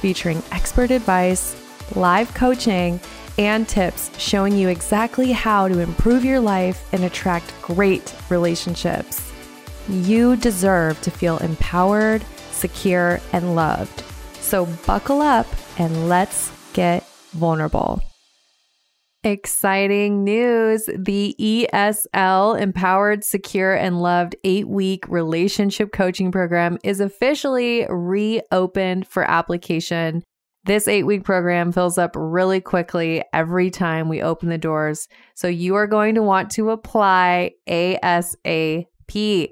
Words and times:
featuring 0.00 0.42
expert 0.50 0.90
advice, 0.90 1.56
live 1.94 2.32
coaching, 2.34 3.00
and 3.38 3.68
tips 3.68 4.10
showing 4.18 4.56
you 4.56 4.68
exactly 4.68 5.32
how 5.32 5.68
to 5.68 5.78
improve 5.78 6.24
your 6.24 6.40
life 6.40 6.86
and 6.92 7.04
attract 7.04 7.54
great 7.62 8.14
relationships. 8.28 9.32
You 9.88 10.36
deserve 10.36 11.00
to 11.02 11.10
feel 11.10 11.38
empowered, 11.38 12.24
secure, 12.50 13.20
and 13.32 13.54
loved. 13.54 14.02
So 14.40 14.66
buckle 14.86 15.22
up 15.22 15.46
and 15.78 16.08
let's 16.08 16.50
get 16.72 17.06
vulnerable. 17.32 18.02
Exciting 19.22 20.24
news. 20.24 20.88
The 20.96 21.36
ESL 21.38 22.58
Empowered, 22.58 23.22
Secure, 23.22 23.74
and 23.74 24.00
Loved 24.00 24.34
eight 24.44 24.66
week 24.66 25.06
relationship 25.08 25.92
coaching 25.92 26.32
program 26.32 26.78
is 26.82 27.00
officially 27.00 27.86
reopened 27.90 29.06
for 29.06 29.22
application. 29.22 30.22
This 30.64 30.88
eight 30.88 31.02
week 31.02 31.24
program 31.24 31.70
fills 31.70 31.98
up 31.98 32.12
really 32.14 32.62
quickly 32.62 33.22
every 33.34 33.68
time 33.70 34.08
we 34.08 34.22
open 34.22 34.48
the 34.48 34.56
doors. 34.56 35.06
So 35.34 35.48
you 35.48 35.74
are 35.74 35.86
going 35.86 36.14
to 36.14 36.22
want 36.22 36.50
to 36.52 36.70
apply 36.70 37.50
ASAP. 37.68 39.50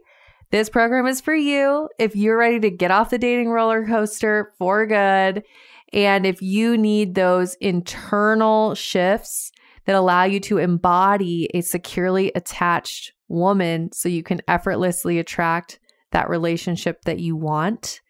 This 0.50 0.70
program 0.70 1.06
is 1.06 1.20
for 1.20 1.34
you 1.34 1.90
if 1.98 2.16
you're 2.16 2.38
ready 2.38 2.58
to 2.60 2.70
get 2.70 2.90
off 2.90 3.10
the 3.10 3.18
dating 3.18 3.50
roller 3.50 3.86
coaster 3.86 4.50
for 4.56 4.86
good. 4.86 5.44
And 5.92 6.24
if 6.24 6.40
you 6.40 6.78
need 6.78 7.14
those 7.14 7.54
internal 7.56 8.74
shifts 8.74 9.52
that 9.88 9.96
allow 9.96 10.24
you 10.24 10.38
to 10.38 10.58
embody 10.58 11.48
a 11.54 11.62
securely 11.62 12.30
attached 12.34 13.14
woman 13.26 13.90
so 13.90 14.06
you 14.06 14.22
can 14.22 14.42
effortlessly 14.46 15.18
attract 15.18 15.78
that 16.12 16.28
relationship 16.28 17.00
that 17.06 17.20
you 17.20 17.34
want. 17.34 18.02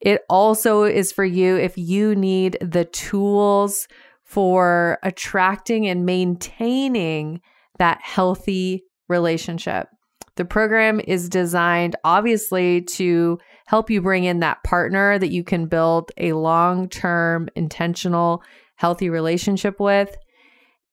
It 0.00 0.22
also 0.30 0.84
is 0.84 1.12
for 1.12 1.26
you 1.26 1.56
if 1.56 1.76
you 1.76 2.14
need 2.14 2.56
the 2.62 2.86
tools 2.86 3.86
for 4.24 4.98
attracting 5.02 5.86
and 5.86 6.06
maintaining 6.06 7.42
that 7.78 8.00
healthy 8.00 8.84
relationship. 9.10 9.88
The 10.36 10.46
program 10.46 11.02
is 11.06 11.28
designed, 11.28 11.96
obviously, 12.02 12.80
to 12.92 13.38
help 13.66 13.90
you 13.90 14.00
bring 14.00 14.24
in 14.24 14.40
that 14.40 14.64
partner 14.64 15.18
that 15.18 15.32
you 15.32 15.44
can 15.44 15.66
build 15.66 16.12
a 16.16 16.32
long 16.32 16.88
term, 16.88 17.50
intentional, 17.56 18.42
healthy 18.76 19.10
relationship 19.10 19.78
with. 19.78 20.16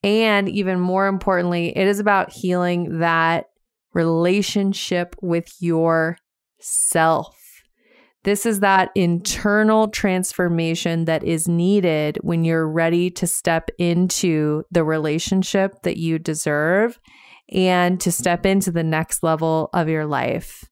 And 0.03 0.47
even 0.47 0.79
more 0.79 1.07
importantly, 1.07 1.75
it 1.75 1.87
is 1.87 1.99
about 1.99 2.31
healing 2.31 2.99
that 2.99 3.45
relationship 3.93 5.15
with 5.21 5.51
yourself. 5.59 7.35
This 8.23 8.45
is 8.45 8.59
that 8.59 8.91
internal 8.93 9.87
transformation 9.87 11.05
that 11.05 11.23
is 11.23 11.47
needed 11.47 12.17
when 12.21 12.43
you're 12.43 12.67
ready 12.67 13.09
to 13.11 13.25
step 13.25 13.69
into 13.77 14.63
the 14.69 14.83
relationship 14.83 15.81
that 15.83 15.97
you 15.97 16.19
deserve 16.19 16.99
and 17.49 18.01
to 18.01 18.11
step 18.11 18.45
into 18.45 18.71
the 18.71 18.83
next 18.83 19.23
level 19.23 19.69
of 19.73 19.87
your 19.87 20.05
life. 20.05 20.65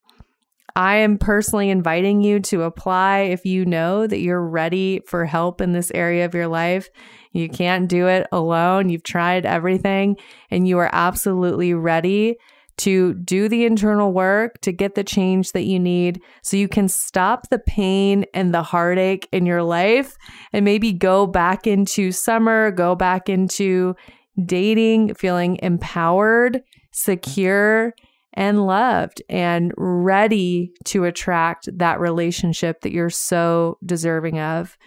I 0.75 0.97
am 0.97 1.17
personally 1.17 1.69
inviting 1.69 2.21
you 2.21 2.41
to 2.41 2.63
apply 2.63 3.19
if 3.19 3.45
you 3.45 3.65
know 3.65 4.07
that 4.07 4.19
you're 4.19 4.45
ready 4.45 5.01
for 5.07 5.25
help 5.25 5.61
in 5.61 5.71
this 5.71 5.91
area 5.95 6.25
of 6.25 6.33
your 6.33 6.47
life. 6.47 6.89
You 7.31 7.47
can't 7.47 7.87
do 7.87 8.07
it 8.07 8.27
alone. 8.31 8.89
You've 8.89 9.03
tried 9.03 9.45
everything 9.45 10.17
and 10.51 10.67
you 10.67 10.77
are 10.79 10.89
absolutely 10.91 11.73
ready 11.73 12.35
to 12.77 13.13
do 13.13 13.47
the 13.47 13.65
internal 13.65 14.11
work 14.11 14.59
to 14.61 14.73
get 14.73 14.95
the 14.95 15.03
change 15.03 15.53
that 15.53 15.63
you 15.63 15.79
need 15.79 16.21
so 16.41 16.57
you 16.57 16.67
can 16.67 16.89
stop 16.89 17.49
the 17.49 17.59
pain 17.59 18.25
and 18.33 18.53
the 18.53 18.63
heartache 18.63 19.29
in 19.31 19.45
your 19.45 19.63
life 19.63 20.17
and 20.51 20.65
maybe 20.65 20.91
go 20.91 21.25
back 21.25 21.65
into 21.65 22.11
summer, 22.11 22.71
go 22.71 22.93
back 22.93 23.29
into 23.29 23.95
dating, 24.43 25.13
feeling 25.13 25.57
empowered, 25.61 26.61
secure, 26.91 27.93
and 28.35 28.65
loved 28.65 29.21
and 29.29 29.73
ready 29.77 30.71
to 30.85 31.05
attract 31.05 31.69
that 31.77 31.99
relationship 31.99 32.81
that 32.81 32.91
you're 32.91 33.09
so 33.09 33.77
deserving 33.85 34.39
of. 34.39 34.77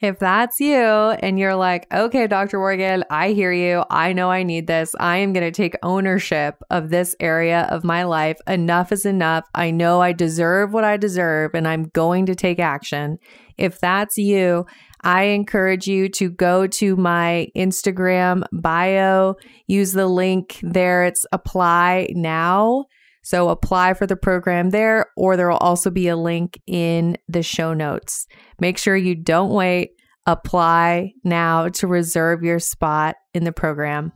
If 0.00 0.18
that's 0.18 0.60
you 0.60 0.82
and 0.82 1.38
you're 1.38 1.56
like, 1.56 1.86
okay, 1.92 2.26
Dr. 2.26 2.58
Morgan, 2.58 3.04
I 3.10 3.32
hear 3.32 3.52
you. 3.52 3.84
I 3.90 4.14
know 4.14 4.30
I 4.30 4.44
need 4.44 4.66
this. 4.66 4.94
I 4.98 5.18
am 5.18 5.34
going 5.34 5.44
to 5.44 5.50
take 5.50 5.74
ownership 5.82 6.54
of 6.70 6.88
this 6.88 7.14
area 7.20 7.68
of 7.70 7.84
my 7.84 8.04
life. 8.04 8.38
Enough 8.46 8.92
is 8.92 9.04
enough. 9.04 9.44
I 9.54 9.70
know 9.70 10.00
I 10.00 10.12
deserve 10.12 10.72
what 10.72 10.84
I 10.84 10.96
deserve 10.96 11.54
and 11.54 11.68
I'm 11.68 11.90
going 11.92 12.24
to 12.26 12.34
take 12.34 12.58
action. 12.58 13.18
If 13.58 13.78
that's 13.78 14.16
you, 14.16 14.64
I 15.02 15.24
encourage 15.24 15.86
you 15.86 16.08
to 16.10 16.30
go 16.30 16.66
to 16.66 16.96
my 16.96 17.48
Instagram 17.56 18.44
bio, 18.52 19.36
use 19.66 19.92
the 19.92 20.06
link 20.06 20.60
there. 20.62 21.04
It's 21.04 21.26
apply 21.32 22.08
now. 22.14 22.86
So 23.22 23.48
apply 23.48 23.94
for 23.94 24.06
the 24.06 24.16
program 24.16 24.70
there, 24.70 25.06
or 25.16 25.36
there 25.36 25.48
will 25.48 25.58
also 25.58 25.90
be 25.90 26.08
a 26.08 26.16
link 26.16 26.60
in 26.66 27.16
the 27.28 27.42
show 27.42 27.74
notes. 27.74 28.26
Make 28.58 28.78
sure 28.78 28.96
you 28.96 29.14
don't 29.14 29.50
wait. 29.50 29.90
Apply 30.26 31.12
now 31.24 31.68
to 31.68 31.86
reserve 31.86 32.42
your 32.42 32.58
spot 32.58 33.16
in 33.34 33.44
the 33.44 33.52
program. 33.52 34.12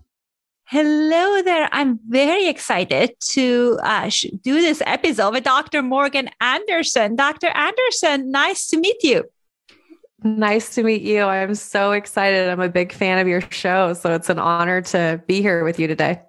Hello 0.67 1.43
there. 1.43 1.69
I'm 1.73 2.01
very 2.09 2.49
excited 2.49 3.13
to 3.31 3.79
uh, 3.83 4.11
do 4.43 4.61
this 4.61 4.83
episode 4.87 5.33
with 5.33 5.45
Dr. 5.45 5.83
Morgan 5.83 6.31
Anderson. 6.41 7.17
Dr. 7.17 7.49
Anderson, 7.49 8.31
nice 8.31 8.67
to 8.69 8.79
meet 8.79 8.97
you. 9.03 9.25
Nice 10.25 10.75
to 10.75 10.83
meet 10.83 11.03
you. 11.03 11.23
I'm 11.23 11.55
so 11.55 11.93
excited. 11.93 12.49
I'm 12.49 12.61
a 12.61 12.71
big 12.71 12.95
fan 12.95 13.19
of 13.19 13.29
your 13.29 13.43
show. 13.51 13.93
So 13.93 14.15
it's 14.15 14.31
an 14.31 14.39
honor 14.39 14.81
to 14.81 15.23
be 15.27 15.43
here 15.43 15.65
with 15.65 15.79
you 15.79 15.87
today. 15.87 16.23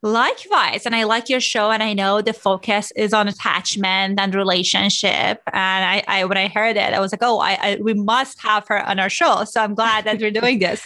Likewise. 0.00 0.86
And 0.86 0.94
I 0.94 1.04
like 1.04 1.28
your 1.28 1.40
show. 1.40 1.70
And 1.70 1.82
I 1.82 1.92
know 1.92 2.22
the 2.22 2.32
focus 2.32 2.92
is 2.96 3.12
on 3.12 3.28
attachment 3.28 4.18
and 4.18 4.34
relationship. 4.34 5.42
And 5.52 5.84
I, 5.84 6.02
I 6.08 6.24
when 6.24 6.38
I 6.38 6.48
heard 6.48 6.78
it, 6.78 6.94
I 6.94 7.00
was 7.00 7.12
like, 7.12 7.22
oh, 7.22 7.40
I, 7.40 7.58
I 7.60 7.78
we 7.82 7.92
must 7.92 8.40
have 8.40 8.66
her 8.68 8.82
on 8.86 8.98
our 8.98 9.10
show. 9.10 9.44
So 9.44 9.62
I'm 9.62 9.74
glad 9.74 10.04
that 10.04 10.18
we're 10.18 10.30
doing 10.30 10.58
this. 10.58 10.82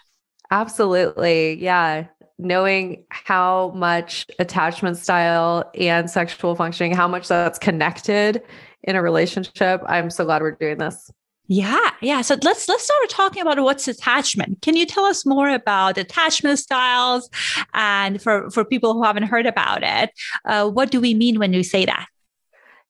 Absolutely. 0.50 1.62
Yeah. 1.62 2.06
Knowing 2.38 3.04
how 3.10 3.72
much 3.74 4.26
attachment 4.38 4.96
style 4.96 5.70
and 5.74 6.10
sexual 6.10 6.54
functioning, 6.54 6.94
how 6.94 7.08
much 7.08 7.28
that's 7.28 7.58
connected 7.58 8.42
in 8.84 8.96
a 8.96 9.02
relationship. 9.02 9.82
I'm 9.86 10.08
so 10.08 10.24
glad 10.24 10.40
we're 10.40 10.52
doing 10.52 10.78
this. 10.78 11.10
Yeah, 11.48 11.90
yeah. 12.00 12.22
So 12.22 12.36
let's 12.42 12.68
let's 12.68 12.84
start 12.84 13.08
talking 13.08 13.42
about 13.42 13.60
what's 13.60 13.86
attachment. 13.86 14.62
Can 14.62 14.76
you 14.76 14.84
tell 14.84 15.04
us 15.04 15.24
more 15.24 15.48
about 15.48 15.96
attachment 15.96 16.58
styles, 16.58 17.30
and 17.72 18.20
for 18.20 18.50
for 18.50 18.64
people 18.64 18.94
who 18.94 19.04
haven't 19.04 19.24
heard 19.24 19.46
about 19.46 19.82
it, 19.84 20.10
uh, 20.44 20.68
what 20.68 20.90
do 20.90 21.00
we 21.00 21.14
mean 21.14 21.38
when 21.38 21.52
we 21.52 21.62
say 21.62 21.84
that? 21.84 22.06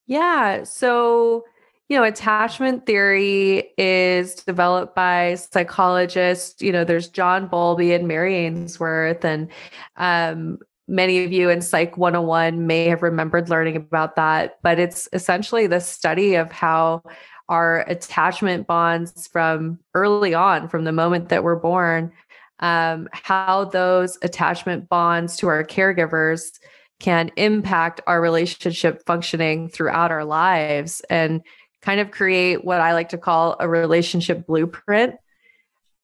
Yeah. 0.07 0.65
So 0.65 1.45
you 1.89 1.97
know, 1.97 2.05
attachment 2.05 2.85
theory 2.85 3.73
is 3.79 4.35
developed 4.35 4.97
by 4.97 5.37
psychologists. 5.37 6.61
You 6.61 6.73
know, 6.73 6.85
there's 6.85 7.09
John 7.09 7.47
Bowlby 7.47 7.93
and 7.93 8.09
Mary 8.09 8.35
Ainsworth, 8.37 9.25
and 9.25 9.49
um, 9.97 10.59
many 10.89 11.25
of 11.25 11.33
you 11.33 11.49
in 11.51 11.61
Psych 11.61 11.97
101 11.97 12.67
may 12.67 12.89
have 12.89 13.03
remembered 13.03 13.49
learning 13.51 13.77
about 13.77 14.17
that. 14.17 14.59
But 14.63 14.81
it's 14.81 15.09
essentially 15.13 15.67
the 15.67 15.81
study 15.81 16.35
of 16.35 16.51
how 16.51 17.03
our 17.49 17.81
attachment 17.89 18.67
bonds 18.67 19.29
from 19.29 19.79
early 19.95 20.35
on, 20.35 20.69
from 20.69 20.85
the 20.85 20.93
moment 20.93 21.29
that 21.29 21.45
we're 21.45 21.57
born, 21.57 22.13
um, 22.61 23.09
how 23.13 23.65
those 23.67 24.19
attachment 24.23 24.89
bonds 24.89 25.37
to 25.37 25.49
our 25.49 25.63
caregivers 25.65 26.59
can 26.99 27.31
impact 27.37 28.01
our 28.07 28.21
relationship 28.21 29.03
functioning 29.07 29.69
throughout 29.69 30.11
our 30.11 30.25
lives 30.25 31.03
and 31.11 31.43
kind 31.83 32.01
of 32.01 32.11
create 32.11 32.65
what 32.65 32.81
I 32.81 32.95
like 32.95 33.11
to 33.11 33.19
call 33.19 33.57
a 33.61 33.69
relationship 33.69 34.47
blueprint. 34.47 35.17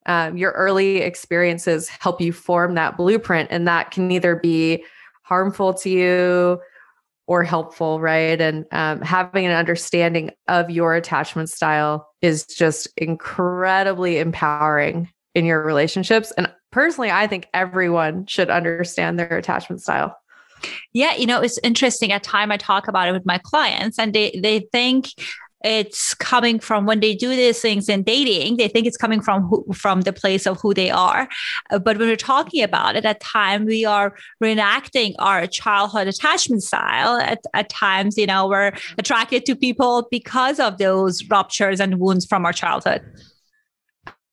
Um, 0.05 0.37
your 0.37 0.51
early 0.51 0.97
experiences 0.97 1.89
help 1.89 2.21
you 2.21 2.31
form 2.31 2.75
that 2.75 2.97
blueprint, 2.97 3.49
and 3.51 3.67
that 3.67 3.91
can 3.91 4.11
either 4.11 4.35
be 4.35 4.83
harmful 5.23 5.73
to 5.73 5.89
you 5.89 6.61
or 7.27 7.43
helpful, 7.43 7.99
right? 8.01 8.39
And 8.39 8.65
um, 8.71 9.01
having 9.01 9.45
an 9.45 9.53
understanding 9.53 10.31
of 10.47 10.69
your 10.69 10.95
attachment 10.95 11.49
style 11.49 12.07
is 12.21 12.45
just 12.45 12.87
incredibly 12.97 14.19
empowering 14.19 15.09
in 15.33 15.45
your 15.45 15.63
relationships. 15.63 16.31
And 16.37 16.51
personally, 16.71 17.11
I 17.11 17.27
think 17.27 17.47
everyone 17.53 18.25
should 18.25 18.49
understand 18.49 19.17
their 19.17 19.37
attachment 19.37 19.81
style. 19.81 20.15
Yeah, 20.93 21.15
you 21.15 21.25
know, 21.25 21.41
it's 21.41 21.59
interesting. 21.63 22.11
At 22.11 22.23
time 22.23 22.51
I 22.51 22.57
talk 22.57 22.87
about 22.87 23.07
it 23.07 23.11
with 23.11 23.25
my 23.25 23.37
clients, 23.43 23.99
and 23.99 24.13
they 24.13 24.39
they 24.41 24.61
think 24.71 25.09
it's 25.63 26.13
coming 26.15 26.59
from 26.59 26.85
when 26.85 26.99
they 26.99 27.15
do 27.15 27.29
these 27.29 27.61
things 27.61 27.89
in 27.89 28.03
dating 28.03 28.57
they 28.57 28.67
think 28.67 28.85
it's 28.85 28.97
coming 28.97 29.21
from 29.21 29.43
who, 29.43 29.65
from 29.73 30.01
the 30.01 30.13
place 30.13 30.45
of 30.45 30.59
who 30.61 30.73
they 30.73 30.89
are 30.89 31.27
uh, 31.71 31.79
but 31.79 31.97
when 31.97 32.07
we're 32.07 32.15
talking 32.15 32.63
about 32.63 32.95
it 32.95 33.05
at 33.05 33.19
time 33.19 33.65
we 33.65 33.85
are 33.85 34.15
reenacting 34.43 35.13
our 35.19 35.47
childhood 35.47 36.07
attachment 36.07 36.63
style 36.63 37.17
at, 37.17 37.39
at 37.53 37.69
times 37.69 38.17
you 38.17 38.25
know 38.25 38.47
we're 38.47 38.71
attracted 38.97 39.45
to 39.45 39.55
people 39.55 40.07
because 40.11 40.59
of 40.59 40.77
those 40.77 41.23
ruptures 41.29 41.79
and 41.79 41.99
wounds 41.99 42.25
from 42.25 42.45
our 42.45 42.53
childhood 42.53 43.01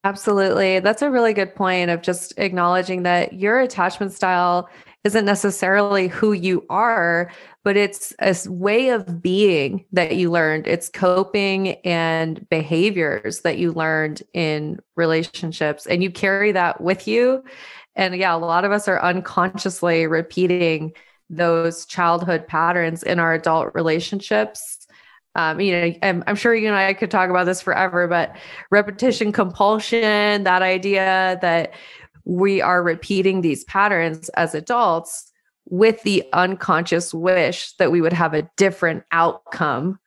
Absolutely. 0.03 0.79
That's 0.79 1.03
a 1.03 1.11
really 1.11 1.33
good 1.33 1.53
point 1.53 1.91
of 1.91 2.01
just 2.01 2.33
acknowledging 2.37 3.03
that 3.03 3.33
your 3.33 3.59
attachment 3.59 4.13
style 4.13 4.67
isn't 5.03 5.25
necessarily 5.25 6.07
who 6.07 6.31
you 6.31 6.65
are, 6.69 7.31
but 7.63 7.75
it's 7.75 8.13
a 8.19 8.35
way 8.47 8.89
of 8.89 9.21
being 9.21 9.85
that 9.91 10.15
you 10.15 10.29
learned. 10.29 10.67
It's 10.67 10.89
coping 10.89 11.69
and 11.83 12.47
behaviors 12.49 13.41
that 13.41 13.57
you 13.57 13.71
learned 13.71 14.21
in 14.33 14.79
relationships, 14.95 15.87
and 15.87 16.03
you 16.03 16.11
carry 16.11 16.51
that 16.51 16.81
with 16.81 17.07
you. 17.07 17.43
And 17.95 18.15
yeah, 18.15 18.35
a 18.35 18.37
lot 18.37 18.63
of 18.63 18.71
us 18.71 18.87
are 18.87 19.01
unconsciously 19.01 20.07
repeating 20.07 20.93
those 21.29 21.85
childhood 21.85 22.47
patterns 22.47 23.03
in 23.03 23.17
our 23.17 23.33
adult 23.33 23.73
relationships. 23.73 24.77
Um, 25.33 25.61
you 25.61 25.71
know, 25.71 25.93
I'm, 26.03 26.23
I'm 26.27 26.35
sure 26.35 26.53
you 26.53 26.67
and 26.67 26.75
I 26.75 26.93
could 26.93 27.09
talk 27.09 27.29
about 27.29 27.45
this 27.45 27.61
forever, 27.61 28.05
but 28.07 28.35
repetition 28.69 29.31
compulsion, 29.31 30.43
that 30.43 30.61
idea 30.61 31.39
that 31.41 31.73
we 32.25 32.61
are 32.61 32.83
repeating 32.83 33.41
these 33.41 33.63
patterns 33.65 34.29
as 34.29 34.55
adults 34.55 35.31
with 35.65 36.01
the 36.03 36.23
unconscious 36.33 37.13
wish 37.13 37.73
that 37.73 37.91
we 37.91 38.01
would 38.01 38.13
have 38.13 38.33
a 38.33 38.49
different 38.57 39.03
outcome 39.11 39.99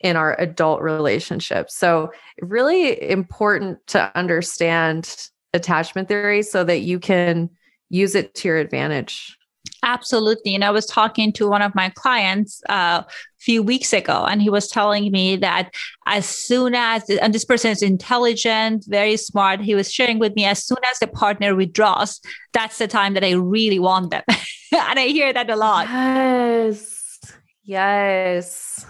in 0.00 0.16
our 0.16 0.38
adult 0.40 0.82
relationships. 0.82 1.74
So, 1.74 2.12
really 2.40 3.10
important 3.10 3.84
to 3.88 4.16
understand 4.16 5.28
attachment 5.54 6.08
theory 6.08 6.42
so 6.42 6.64
that 6.64 6.80
you 6.80 6.98
can 6.98 7.48
use 7.90 8.14
it 8.14 8.34
to 8.34 8.48
your 8.48 8.58
advantage. 8.58 9.38
Absolutely. 9.84 10.54
And 10.54 10.64
I 10.64 10.70
was 10.70 10.86
talking 10.86 11.30
to 11.34 11.46
one 11.46 11.60
of 11.60 11.74
my 11.74 11.90
clients 11.90 12.62
uh, 12.70 13.02
a 13.04 13.06
few 13.38 13.62
weeks 13.62 13.92
ago, 13.92 14.24
and 14.24 14.40
he 14.40 14.48
was 14.48 14.66
telling 14.66 15.12
me 15.12 15.36
that 15.36 15.74
as 16.06 16.24
soon 16.24 16.74
as, 16.74 17.08
and 17.10 17.34
this 17.34 17.44
person 17.44 17.70
is 17.70 17.82
intelligent, 17.82 18.86
very 18.88 19.18
smart, 19.18 19.60
he 19.60 19.74
was 19.74 19.92
sharing 19.92 20.18
with 20.18 20.34
me, 20.36 20.46
as 20.46 20.64
soon 20.64 20.78
as 20.90 20.98
the 21.00 21.06
partner 21.06 21.54
withdraws, 21.54 22.18
that's 22.54 22.78
the 22.78 22.88
time 22.88 23.12
that 23.12 23.24
I 23.24 23.32
really 23.32 23.78
want 23.78 24.10
them. 24.10 24.22
and 24.28 24.98
I 24.98 25.08
hear 25.08 25.34
that 25.34 25.50
a 25.50 25.56
lot. 25.56 25.86
Yes. 25.86 27.20
Yes. 27.62 28.86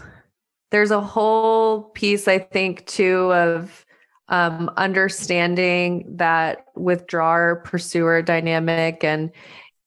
There's 0.70 0.92
a 0.92 1.00
whole 1.00 1.90
piece, 1.90 2.28
I 2.28 2.38
think, 2.38 2.86
too, 2.86 3.32
of 3.32 3.84
um, 4.28 4.70
understanding 4.76 6.16
that 6.16 6.66
withdrawer 6.76 7.62
pursuer 7.64 8.22
dynamic 8.22 9.04
and 9.04 9.30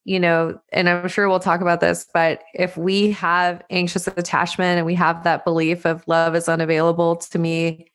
you 0.08 0.18
know, 0.18 0.58
and 0.72 0.88
I'm 0.88 1.06
sure 1.06 1.28
we'll 1.28 1.38
talk 1.38 1.60
about 1.60 1.80
this, 1.80 2.06
but 2.14 2.42
if 2.54 2.78
we 2.78 3.10
have 3.10 3.62
anxious 3.68 4.06
attachment 4.06 4.78
and 4.78 4.86
we 4.86 4.94
have 4.94 5.22
that 5.24 5.44
belief 5.44 5.84
of 5.84 6.02
love 6.06 6.34
is 6.34 6.48
unavailable 6.48 7.16
to 7.16 7.38
me, 7.38 7.90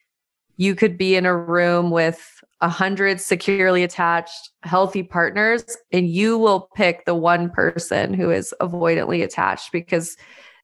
you 0.56 0.76
could 0.76 0.96
be 0.96 1.16
in 1.16 1.26
a 1.26 1.36
room 1.36 1.90
with 1.90 2.40
a 2.60 2.68
hundred 2.68 3.20
securely 3.20 3.82
attached, 3.82 4.50
healthy 4.62 5.02
partners, 5.02 5.76
and 5.90 6.08
you 6.08 6.38
will 6.38 6.68
pick 6.76 7.04
the 7.04 7.16
one 7.16 7.50
person 7.50 8.14
who 8.14 8.30
is 8.30 8.54
avoidantly 8.60 9.24
attached 9.24 9.72
because 9.72 10.16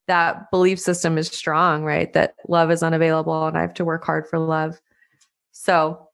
that 0.07 0.53
belief 0.53 0.79
system 0.79 1.19
is 1.19 1.27
strong, 1.27 1.83
right? 1.83 2.13
That 2.13 2.35
love 2.47 2.71
is 2.71 2.85
unavailable 2.85 3.49
and 3.49 3.59
I 3.59 3.63
have 3.63 3.75
to 3.75 3.85
work 3.85 4.05
hard 4.05 4.29
for 4.29 4.39
love. 4.39 4.81
So, 5.51 6.11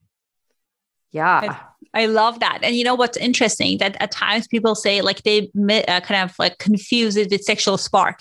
yeah. 1.10 1.66
I 1.94 2.06
love 2.06 2.40
that. 2.40 2.60
And 2.62 2.76
you 2.76 2.84
know 2.84 2.94
what's 2.94 3.16
interesting 3.16 3.78
that 3.78 3.96
at 4.00 4.10
times 4.10 4.46
people 4.46 4.74
say 4.74 5.00
like 5.02 5.22
they 5.22 5.50
uh, 5.88 6.00
kind 6.00 6.28
of 6.28 6.38
like 6.38 6.58
confuse 6.58 7.16
it 7.16 7.30
with 7.30 7.42
sexual 7.42 7.78
spark. 7.78 8.20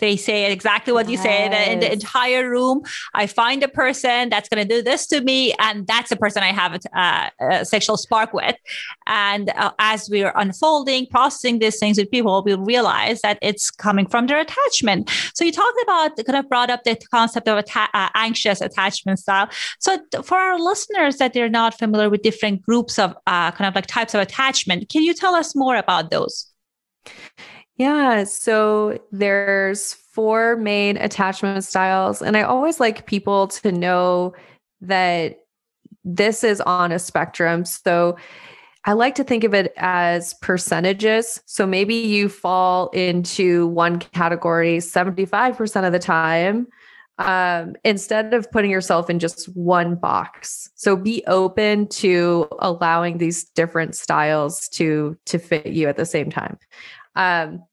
They 0.00 0.16
say 0.16 0.50
exactly 0.50 0.92
what 0.92 1.08
you 1.08 1.16
said 1.16 1.52
in 1.72 1.80
the 1.80 1.92
entire 1.92 2.50
room. 2.50 2.82
I 3.14 3.26
find 3.26 3.62
a 3.62 3.68
person 3.68 4.28
that's 4.28 4.48
going 4.48 4.66
to 4.66 4.74
do 4.74 4.82
this 4.82 5.06
to 5.08 5.20
me, 5.20 5.54
and 5.58 5.86
that's 5.86 6.10
the 6.10 6.16
person 6.16 6.42
I 6.42 6.52
have 6.52 6.74
a, 6.74 6.98
uh, 6.98 7.30
a 7.40 7.64
sexual 7.64 7.96
spark 7.96 8.32
with. 8.32 8.56
And 9.06 9.50
uh, 9.50 9.72
as 9.78 10.10
we're 10.10 10.32
unfolding, 10.34 11.06
processing 11.06 11.60
these 11.60 11.78
things 11.78 11.96
with 11.96 12.10
people, 12.10 12.42
we 12.42 12.54
realize 12.54 13.20
that 13.22 13.38
it's 13.40 13.70
coming 13.70 14.06
from 14.06 14.26
their 14.26 14.40
attachment. 14.40 15.10
So 15.34 15.44
you 15.44 15.52
talked 15.52 15.78
about, 15.82 16.16
kind 16.26 16.38
of 16.38 16.48
brought 16.48 16.70
up 16.70 16.82
the 16.84 16.96
concept 17.12 17.46
of 17.48 17.58
atta- 17.58 17.90
uh, 17.94 18.08
anxious 18.14 18.60
attachment 18.60 19.20
style. 19.20 19.48
So 19.78 19.98
for 20.22 20.36
our 20.36 20.58
listeners 20.58 21.18
that 21.18 21.32
they're 21.34 21.48
not 21.48 21.78
familiar 21.78 22.10
with 22.10 22.22
different 22.22 22.62
groups 22.62 22.98
of 22.98 23.14
uh, 23.26 23.52
kind 23.52 23.68
of 23.68 23.74
like 23.74 23.86
types 23.86 24.14
of 24.14 24.20
attachment, 24.20 24.88
can 24.88 25.02
you 25.02 25.14
tell 25.14 25.34
us 25.34 25.54
more 25.54 25.76
about 25.76 26.10
those? 26.10 26.50
Yeah. 27.76 28.24
So 28.24 29.00
there's 29.10 29.94
four 29.94 30.56
main 30.56 30.96
attachment 30.96 31.64
styles. 31.64 32.22
And 32.22 32.36
I 32.36 32.42
always 32.42 32.78
like 32.78 33.06
people 33.06 33.48
to 33.48 33.72
know 33.72 34.34
that 34.80 35.40
this 36.04 36.44
is 36.44 36.60
on 36.60 36.92
a 36.92 36.98
spectrum. 36.98 37.64
So 37.64 38.16
I 38.84 38.92
like 38.92 39.14
to 39.16 39.24
think 39.24 39.44
of 39.44 39.54
it 39.54 39.72
as 39.76 40.34
percentages. 40.34 41.40
So 41.46 41.66
maybe 41.66 41.94
you 41.94 42.28
fall 42.28 42.90
into 42.90 43.66
one 43.68 43.98
category 43.98 44.76
75% 44.76 45.86
of 45.86 45.92
the 45.92 45.98
time 45.98 46.68
um, 47.18 47.74
instead 47.84 48.34
of 48.34 48.50
putting 48.50 48.70
yourself 48.70 49.08
in 49.08 49.18
just 49.18 49.46
one 49.56 49.94
box. 49.94 50.70
So 50.74 50.96
be 50.96 51.24
open 51.26 51.88
to 51.88 52.46
allowing 52.58 53.18
these 53.18 53.44
different 53.44 53.94
styles 53.94 54.68
to 54.70 55.16
to 55.26 55.38
fit 55.38 55.66
you 55.66 55.88
at 55.88 55.96
the 55.96 56.06
same 56.06 56.30
time. 56.30 56.58
Um, 57.16 57.64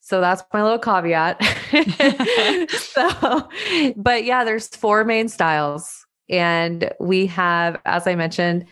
so 0.00 0.20
that's 0.20 0.42
my 0.52 0.62
little 0.62 0.78
caveat. 0.78 1.42
so, 2.70 3.48
but 3.96 4.24
yeah, 4.24 4.44
there's 4.44 4.68
four 4.68 5.04
main 5.04 5.28
styles. 5.28 6.04
And 6.28 6.92
we 7.00 7.26
have, 7.26 7.80
as 7.84 8.06
I 8.06 8.14
mentioned, 8.14 8.66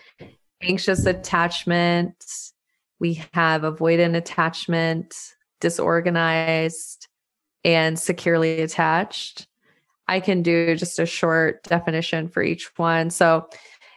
anxious 0.62 1.06
attachment, 1.06 2.24
we 2.98 3.22
have 3.32 3.62
avoidant 3.62 4.16
attachment, 4.16 5.14
disorganized, 5.60 7.08
and 7.64 7.98
securely 7.98 8.60
attached. 8.60 9.46
I 10.08 10.20
can 10.20 10.42
do 10.42 10.76
just 10.76 10.98
a 10.98 11.06
short 11.06 11.62
definition 11.64 12.28
for 12.28 12.42
each 12.42 12.70
one. 12.76 13.10
So, 13.10 13.48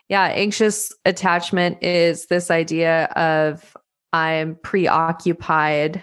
yeah, 0.08 0.24
anxious 0.24 0.94
attachment 1.04 1.84
is 1.84 2.28
this 2.28 2.52
idea 2.52 3.06
of 3.16 3.76
I'm 4.16 4.56
preoccupied 4.56 6.02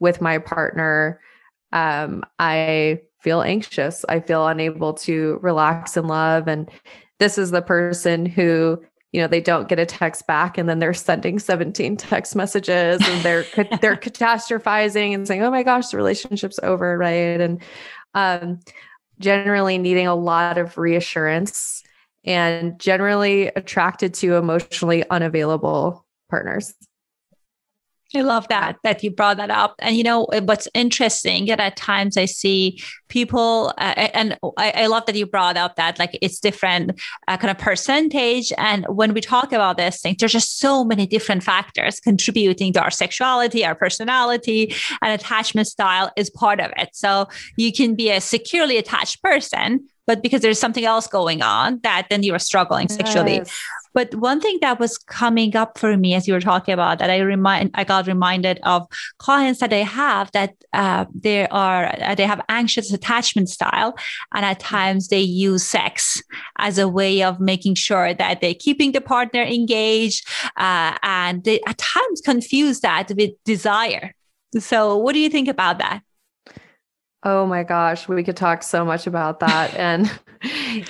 with 0.00 0.20
my 0.20 0.38
partner. 0.38 1.20
Um, 1.70 2.24
I 2.40 3.02
feel 3.20 3.42
anxious. 3.42 4.04
I 4.08 4.18
feel 4.18 4.48
unable 4.48 4.94
to 4.94 5.38
relax 5.40 5.96
and 5.96 6.08
love. 6.08 6.48
And 6.48 6.68
this 7.20 7.38
is 7.38 7.52
the 7.52 7.62
person 7.62 8.26
who, 8.26 8.82
you 9.12 9.20
know, 9.20 9.28
they 9.28 9.40
don't 9.40 9.68
get 9.68 9.78
a 9.78 9.86
text 9.86 10.26
back 10.26 10.58
and 10.58 10.68
then 10.68 10.80
they're 10.80 10.92
sending 10.92 11.38
17 11.38 11.96
text 11.96 12.34
messages 12.34 13.00
and 13.06 13.22
they're 13.22 13.44
they're 13.80 13.94
catastrophizing 13.94 15.14
and 15.14 15.28
saying, 15.28 15.44
"Oh 15.44 15.50
my 15.52 15.62
gosh, 15.62 15.90
the 15.90 15.96
relationship's 15.96 16.58
over," 16.64 16.98
right? 16.98 17.40
And 17.40 17.62
um, 18.14 18.58
generally 19.20 19.78
needing 19.78 20.08
a 20.08 20.16
lot 20.16 20.58
of 20.58 20.76
reassurance 20.76 21.84
and 22.24 22.80
generally 22.80 23.46
attracted 23.46 24.12
to 24.14 24.34
emotionally 24.34 25.08
unavailable 25.08 26.04
partners. 26.30 26.74
I 28.16 28.20
love 28.20 28.46
that 28.48 28.76
that 28.84 29.02
you 29.02 29.10
brought 29.10 29.38
that 29.38 29.50
up. 29.50 29.74
And 29.80 29.96
you 29.96 30.02
know 30.02 30.26
what's 30.44 30.68
interesting 30.74 31.46
that 31.46 31.60
at 31.60 31.76
times 31.76 32.16
I 32.16 32.26
see 32.26 32.80
people, 33.08 33.72
uh, 33.78 34.08
and 34.14 34.38
I, 34.56 34.72
I, 34.76 34.86
love 34.86 35.06
that 35.06 35.16
you 35.16 35.26
brought 35.26 35.56
up 35.56 35.76
that 35.76 35.98
like 35.98 36.16
it's 36.22 36.38
different 36.38 37.00
uh, 37.28 37.36
kind 37.36 37.50
of 37.50 37.58
percentage. 37.58 38.52
And 38.56 38.86
when 38.88 39.14
we 39.14 39.20
talk 39.20 39.52
about 39.52 39.76
this 39.76 40.00
thing, 40.00 40.16
there's 40.18 40.32
just 40.32 40.58
so 40.58 40.84
many 40.84 41.06
different 41.06 41.42
factors 41.42 42.00
contributing 42.00 42.72
to 42.74 42.82
our 42.82 42.90
sexuality, 42.90 43.64
our 43.64 43.74
personality, 43.74 44.74
and 45.02 45.12
attachment 45.12 45.66
style 45.66 46.10
is 46.16 46.30
part 46.30 46.60
of 46.60 46.70
it. 46.76 46.90
So 46.92 47.28
you 47.56 47.72
can 47.72 47.94
be 47.94 48.10
a 48.10 48.20
securely 48.20 48.76
attached 48.76 49.22
person 49.22 49.88
but 50.06 50.22
because 50.22 50.42
there's 50.42 50.58
something 50.58 50.84
else 50.84 51.06
going 51.06 51.40
on 51.42 51.80
that 51.82 52.06
then 52.10 52.22
you're 52.22 52.38
struggling 52.38 52.88
yes. 53.36 53.60
But 53.94 54.14
one 54.16 54.40
thing 54.40 54.58
that 54.60 54.80
was 54.80 54.98
coming 54.98 55.56
up 55.56 55.78
for 55.78 55.96
me 55.96 56.14
as 56.14 56.26
you 56.26 56.34
were 56.34 56.40
talking 56.40 56.74
about 56.74 56.98
that 56.98 57.10
I 57.10 57.20
remind 57.20 57.70
I 57.74 57.84
got 57.84 58.06
reminded 58.06 58.58
of 58.64 58.86
clients 59.18 59.60
that 59.60 59.72
I 59.72 59.84
have 59.84 60.30
that 60.32 60.54
uh, 60.72 61.06
they 61.14 61.46
are 61.48 61.94
uh, 62.02 62.14
they 62.14 62.26
have 62.26 62.42
anxious 62.48 62.92
attachment 62.92 63.48
style, 63.48 63.96
and 64.34 64.44
at 64.44 64.60
times 64.60 65.08
they 65.08 65.20
use 65.20 65.64
sex 65.64 66.22
as 66.58 66.78
a 66.78 66.88
way 66.88 67.22
of 67.22 67.40
making 67.40 67.76
sure 67.76 68.12
that 68.12 68.40
they're 68.40 68.54
keeping 68.54 68.92
the 68.92 69.00
partner 69.00 69.42
engaged, 69.42 70.26
uh, 70.56 70.96
and 71.02 71.44
they 71.44 71.60
at 71.66 71.78
times 71.78 72.20
confuse 72.20 72.80
that 72.80 73.12
with 73.16 73.30
desire. 73.44 74.12
So, 74.58 74.96
what 74.96 75.12
do 75.12 75.20
you 75.20 75.30
think 75.30 75.48
about 75.48 75.78
that? 75.78 76.02
Oh 77.22 77.46
my 77.46 77.62
gosh, 77.62 78.06
we 78.06 78.22
could 78.22 78.36
talk 78.36 78.62
so 78.62 78.84
much 78.84 79.06
about 79.06 79.40
that. 79.40 79.74
and 79.74 80.10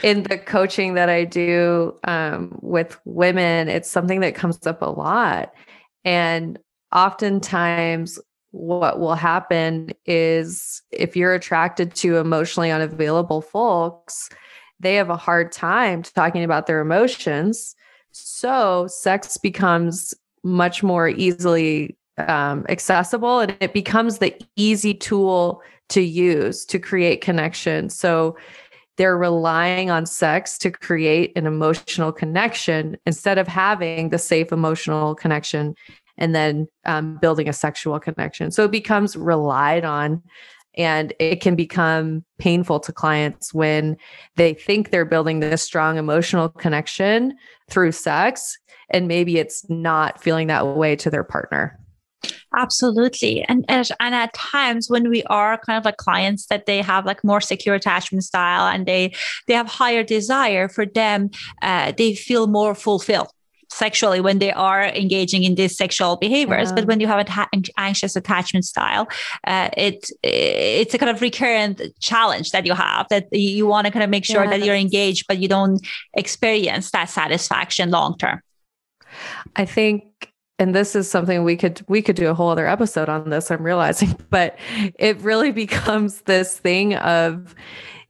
in 0.03 0.25
the 0.25 0.39
coaching 0.39 0.95
that 0.95 1.09
I 1.09 1.25
do 1.25 1.99
um, 2.05 2.59
with 2.63 2.99
women, 3.05 3.69
it's 3.69 3.91
something 3.91 4.21
that 4.21 4.35
comes 4.35 4.67
up 4.67 4.83
a 4.83 4.91
lot. 4.91 5.53
And 6.05 6.59
oftentimes, 6.93 8.19
what 8.51 9.01
will 9.01 9.17
happen 9.17 9.91
is 10.07 10.81
if 10.93 11.17
you're 11.17 11.35
attracted 11.35 11.95
to 11.97 12.19
emotionally 12.19 12.71
unavailable 12.71 13.43
folks, 13.43 14.29
they 14.79 14.95
have 14.95 15.11
a 15.11 15.17
hard 15.17 15.51
time 15.51 16.03
talking 16.03 16.45
about 16.45 16.67
their 16.67 16.81
emotions. 16.81 17.75
So, 18.13 18.87
sex 18.87 19.37
becomes 19.37 20.15
much 20.45 20.83
more 20.83 21.09
easily 21.09 21.97
um, 22.19 22.65
accessible 22.69 23.41
and 23.41 23.57
it 23.61 23.73
becomes 23.73 24.19
the 24.19 24.35
easy 24.57 24.95
tool 24.95 25.63
to 25.89 26.01
use 26.01 26.65
to 26.67 26.79
create 26.79 27.21
connection. 27.21 27.91
So 27.91 28.37
they're 28.97 29.19
relying 29.19 29.91
on 29.91 30.07
sex 30.07 30.59
to 30.59 30.71
create 30.71 31.33
an 31.37 31.47
emotional 31.47 32.13
connection 32.13 32.97
instead 33.07 33.39
of 33.39 33.49
having 33.49 34.11
the 34.11 34.19
safe 34.19 34.53
emotional 34.53 35.15
connection 35.15 35.75
and 36.17 36.35
then 36.35 36.69
um, 36.85 37.17
building 37.19 37.49
a 37.49 37.53
sexual 37.53 37.99
connection. 37.99 38.51
So 38.51 38.65
it 38.65 38.71
becomes 38.71 39.17
relied 39.17 39.85
on. 39.85 40.23
And 40.77 41.15
it 41.21 41.41
can 41.41 41.55
become 41.55 42.25
painful 42.39 42.81
to 42.81 42.93
clients 42.93 43.55
when 43.55 43.97
they 44.35 44.55
think 44.55 44.91
they're 44.91 45.05
building 45.05 45.39
this 45.39 45.63
strong 45.63 45.99
emotional 45.99 46.49
connection 46.49 47.37
through 47.71 47.93
sex, 47.93 48.59
and 48.91 49.07
maybe 49.07 49.39
it's 49.39 49.71
not 49.71 50.21
feeling 50.21 50.49
that 50.49 50.67
way 50.67 50.97
to 50.97 51.11
their 51.11 51.23
partner. 51.23 51.79
Absolutely. 52.57 53.43
And, 53.45 53.65
and 53.69 53.89
and 54.01 54.15
at 54.15 54.33
times 54.35 54.89
when 54.89 55.09
we 55.09 55.23
are 55.25 55.59
kind 55.59 55.79
of 55.79 55.85
like 55.85 55.97
clients 55.97 56.47
that 56.47 56.67
they 56.67 56.83
have 56.83 57.05
like 57.07 57.25
more 57.25 57.41
secure 57.41 57.75
attachment 57.75 58.25
style 58.25 58.67
and 58.67 58.87
they 58.87 59.15
they 59.47 59.55
have 59.55 59.67
higher 59.67 60.03
desire 60.03 60.69
for 60.69 60.87
them, 60.87 61.31
uh, 61.63 61.93
they 61.97 62.15
feel 62.15 62.47
more 62.47 62.75
fulfilled 62.75 63.29
sexually 63.71 64.21
when 64.21 64.39
they 64.39 64.53
are 64.53 64.85
engaging 64.85 65.43
in 65.43 65.57
these 65.57 65.77
sexual 65.77 66.17
behaviors 66.17 66.69
yeah. 66.69 66.75
but 66.75 66.85
when 66.87 67.01
you 67.01 67.09
have 67.09 67.27
an 67.53 67.63
anxious 67.77 68.15
attachment 68.15 68.65
style 68.65 69.09
uh, 69.47 69.69
it 69.77 70.11
it's 70.23 70.95
a 70.95 70.99
kind 70.99 71.11
of 71.11 71.21
recurrent 71.21 71.81
challenge 72.01 72.51
that 72.53 72.67
you 72.67 72.75
have 72.75 73.07
that 73.09 73.27
you 73.33 73.67
want 73.67 73.85
to 73.87 73.91
kind 73.91 74.05
of 74.05 74.11
make 74.11 74.25
sure 74.25 74.47
that 74.47 74.65
you're 74.65 74.77
engaged 74.77 75.25
but 75.27 75.39
you 75.39 75.49
don't 75.49 75.85
experience 76.15 76.91
that 76.93 77.11
satisfaction 77.11 77.91
long 77.91 78.17
term 78.17 78.41
i 79.57 79.65
think 79.65 80.05
and 80.65 80.75
this 80.75 80.97
is 80.97 81.11
something 81.11 81.45
we 81.45 81.59
could 81.59 81.85
we 81.89 82.01
could 82.01 82.17
do 82.17 82.31
a 82.31 82.35
whole 82.35 82.49
other 82.49 82.67
episode 82.67 83.11
on 83.11 83.29
this 83.29 83.51
i'm 83.51 83.63
realizing 83.63 84.17
but 84.31 84.57
it 84.99 85.19
really 85.19 85.53
becomes 85.65 86.23
this 86.23 86.59
thing 86.59 86.95
of 86.97 87.55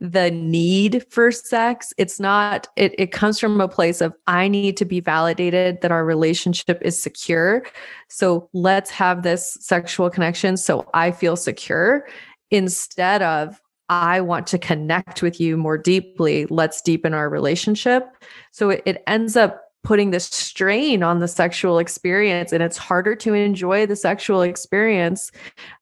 the 0.00 0.30
need 0.30 1.04
for 1.10 1.32
sex 1.32 1.92
it's 1.98 2.20
not 2.20 2.68
it, 2.76 2.94
it 2.96 3.10
comes 3.10 3.40
from 3.40 3.60
a 3.60 3.66
place 3.66 4.00
of 4.00 4.14
i 4.28 4.46
need 4.46 4.76
to 4.76 4.84
be 4.84 5.00
validated 5.00 5.80
that 5.80 5.90
our 5.90 6.04
relationship 6.04 6.78
is 6.82 7.00
secure 7.00 7.64
so 8.08 8.48
let's 8.52 8.90
have 8.90 9.24
this 9.24 9.58
sexual 9.60 10.08
connection 10.08 10.56
so 10.56 10.88
i 10.94 11.10
feel 11.10 11.36
secure 11.36 12.06
instead 12.50 13.20
of 13.20 13.60
I 13.90 14.22
want 14.22 14.46
to 14.46 14.58
connect 14.58 15.20
with 15.20 15.38
you 15.38 15.58
more 15.58 15.76
deeply. 15.76 16.46
Let's 16.46 16.80
deepen 16.80 17.12
our 17.12 17.28
relationship. 17.28 18.08
So 18.50 18.70
it, 18.70 18.82
it 18.86 19.02
ends 19.06 19.36
up 19.36 19.63
putting 19.84 20.10
this 20.10 20.24
strain 20.24 21.02
on 21.02 21.20
the 21.20 21.28
sexual 21.28 21.78
experience 21.78 22.52
and 22.52 22.62
it's 22.62 22.78
harder 22.78 23.14
to 23.14 23.34
enjoy 23.34 23.86
the 23.86 23.94
sexual 23.94 24.42
experience 24.42 25.30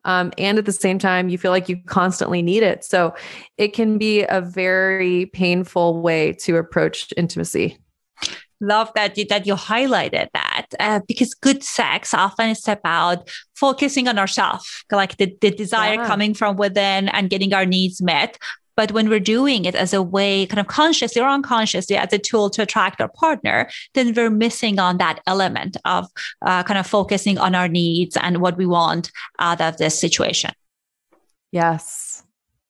um, 0.04 0.32
and 0.36 0.58
at 0.58 0.66
the 0.66 0.72
same 0.72 0.98
time 0.98 1.28
you 1.28 1.38
feel 1.38 1.52
like 1.52 1.68
you 1.68 1.76
constantly 1.86 2.42
need 2.42 2.62
it 2.62 2.84
so 2.84 3.14
it 3.56 3.68
can 3.68 3.96
be 3.96 4.24
a 4.24 4.40
very 4.40 5.26
painful 5.26 6.02
way 6.02 6.32
to 6.32 6.56
approach 6.56 7.14
intimacy 7.16 7.78
love 8.60 8.90
that 8.94 9.18
you, 9.18 9.24
that 9.26 9.46
you 9.46 9.54
highlighted 9.54 10.28
that 10.34 10.66
uh, 10.78 11.00
because 11.08 11.34
good 11.34 11.62
sex 11.62 12.14
often 12.14 12.50
is 12.50 12.66
about 12.68 13.28
focusing 13.54 14.08
on 14.08 14.18
ourselves 14.18 14.84
like 14.90 15.16
the, 15.16 15.36
the 15.40 15.50
desire 15.50 15.94
yeah. 15.94 16.06
coming 16.06 16.34
from 16.34 16.56
within 16.56 17.08
and 17.08 17.30
getting 17.30 17.52
our 17.54 17.66
needs 17.66 18.00
met 18.02 18.38
but 18.76 18.92
when 18.92 19.08
we're 19.08 19.20
doing 19.20 19.64
it 19.64 19.74
as 19.74 19.92
a 19.92 20.02
way, 20.02 20.46
kind 20.46 20.60
of 20.60 20.66
consciously 20.66 21.20
or 21.20 21.28
unconsciously, 21.28 21.96
as 21.96 22.12
a 22.12 22.18
tool 22.18 22.50
to 22.50 22.62
attract 22.62 23.00
our 23.00 23.08
partner, 23.08 23.68
then 23.94 24.14
we're 24.14 24.30
missing 24.30 24.78
on 24.78 24.98
that 24.98 25.20
element 25.26 25.76
of 25.84 26.06
uh, 26.42 26.62
kind 26.62 26.78
of 26.78 26.86
focusing 26.86 27.38
on 27.38 27.54
our 27.54 27.68
needs 27.68 28.16
and 28.16 28.38
what 28.38 28.56
we 28.56 28.66
want 28.66 29.10
out 29.38 29.60
of 29.60 29.76
this 29.76 29.98
situation. 29.98 30.52
Yes, 31.50 32.24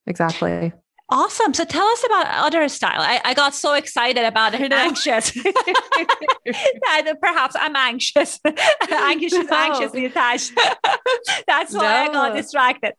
exactly. 0.07 0.73
Awesome. 1.13 1.53
So 1.53 1.65
tell 1.67 1.87
us 1.87 2.05
about 2.07 2.27
other 2.27 2.67
style. 2.69 3.03
I, 3.03 3.21
I 3.23 3.35
got 3.35 3.55
so 3.55 3.75
excited 3.75 4.25
about 4.25 4.55
it, 4.55 4.73
anxious. 4.73 5.31
that 5.35 7.15
perhaps 7.21 7.55
I'm 7.55 7.77
anxious. 7.77 8.41
anxious, 8.91 9.35
no. 9.35 9.47
anxiously 9.51 10.07
attached. 10.07 10.53
That's 11.47 11.75
why 11.75 12.07
no. 12.07 12.11
I 12.11 12.13
got 12.13 12.35
distracted. 12.35 12.95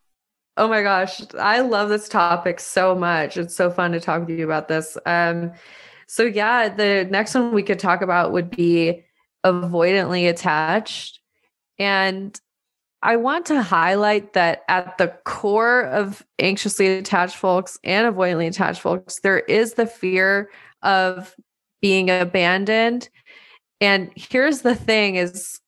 Oh 0.55 0.67
my 0.67 0.83
gosh, 0.83 1.21
I 1.39 1.61
love 1.61 1.89
this 1.89 2.07
topic 2.07 2.59
so 2.59 2.93
much. 2.93 3.37
It's 3.37 3.55
so 3.55 3.71
fun 3.71 3.91
to 3.93 3.99
talk 3.99 4.27
to 4.27 4.33
you 4.37 4.45
about 4.45 4.67
this. 4.67 4.97
Um, 5.05 5.51
so 6.07 6.23
yeah, 6.23 6.69
the 6.69 7.07
next 7.09 7.33
one 7.33 7.53
we 7.53 7.63
could 7.63 7.79
talk 7.79 8.01
about 8.01 8.31
would 8.31 8.51
be 8.51 9.03
avoidantly 9.43 10.29
attached. 10.29 11.19
And 11.79 12.39
I 13.01 13.15
want 13.15 13.47
to 13.47 13.61
highlight 13.63 14.33
that 14.33 14.61
at 14.69 14.97
the 14.97 15.07
core 15.25 15.81
of 15.81 16.23
anxiously 16.39 16.87
attached 16.87 17.35
folks 17.35 17.77
and 17.83 18.13
avoidantly 18.13 18.47
attached 18.47 18.81
folks, 18.81 19.19
there 19.21 19.39
is 19.39 19.73
the 19.73 19.87
fear 19.87 20.51
of 20.83 21.35
being 21.81 22.09
abandoned. 22.09 23.09
And 23.81 24.11
here's 24.15 24.61
the 24.61 24.75
thing 24.75 25.15
is 25.15 25.59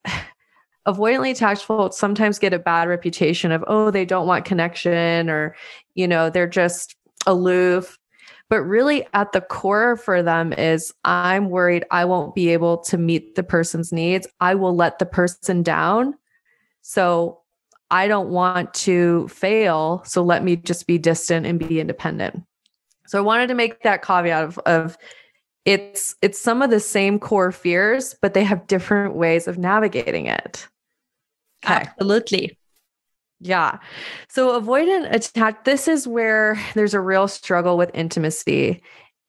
avoidantly 0.87 1.31
attached 1.31 1.65
folks 1.65 1.97
sometimes 1.97 2.39
get 2.39 2.53
a 2.53 2.59
bad 2.59 2.87
reputation 2.87 3.51
of 3.51 3.63
oh 3.67 3.89
they 3.89 4.05
don't 4.05 4.27
want 4.27 4.45
connection 4.45 5.29
or 5.29 5.55
you 5.95 6.07
know 6.07 6.29
they're 6.29 6.47
just 6.47 6.95
aloof. 7.25 7.97
But 8.47 8.61
really 8.61 9.07
at 9.13 9.31
the 9.31 9.41
core 9.41 9.97
for 9.97 10.21
them 10.21 10.53
is 10.53 10.93
i'm 11.03 11.49
worried 11.49 11.85
i 11.89 12.05
won't 12.05 12.35
be 12.35 12.49
able 12.49 12.77
to 12.79 12.97
meet 12.97 13.35
the 13.35 13.43
person's 13.43 13.91
needs. 13.91 14.27
I 14.39 14.55
will 14.55 14.75
let 14.75 14.99
the 14.99 15.05
person 15.05 15.63
down. 15.63 16.13
So 16.81 17.41
i 17.89 18.07
don't 18.07 18.29
want 18.29 18.73
to 18.75 19.27
fail. 19.29 20.03
So 20.05 20.23
let 20.23 20.43
me 20.43 20.55
just 20.55 20.85
be 20.85 20.97
distant 20.99 21.45
and 21.47 21.57
be 21.57 21.79
independent. 21.79 22.43
So 23.07 23.17
i 23.17 23.21
wanted 23.21 23.47
to 23.47 23.55
make 23.55 23.81
that 23.81 24.03
caveat 24.03 24.43
of, 24.43 24.59
of 24.59 24.97
it's 25.65 26.15
it's 26.21 26.39
some 26.39 26.61
of 26.61 26.69
the 26.69 26.79
same 26.79 27.17
core 27.17 27.51
fears 27.51 28.15
but 28.21 28.35
they 28.35 28.43
have 28.43 28.67
different 28.67 29.15
ways 29.15 29.47
of 29.47 29.57
navigating 29.57 30.27
it. 30.27 30.67
Absolutely. 31.65 32.57
Yeah. 33.39 33.79
So 34.29 34.59
avoidant 34.59 35.13
attach 35.13 35.57
this 35.65 35.87
is 35.87 36.07
where 36.07 36.59
there's 36.73 36.93
a 36.93 37.01
real 37.01 37.27
struggle 37.27 37.77
with 37.77 37.91
intimacy. 37.93 38.81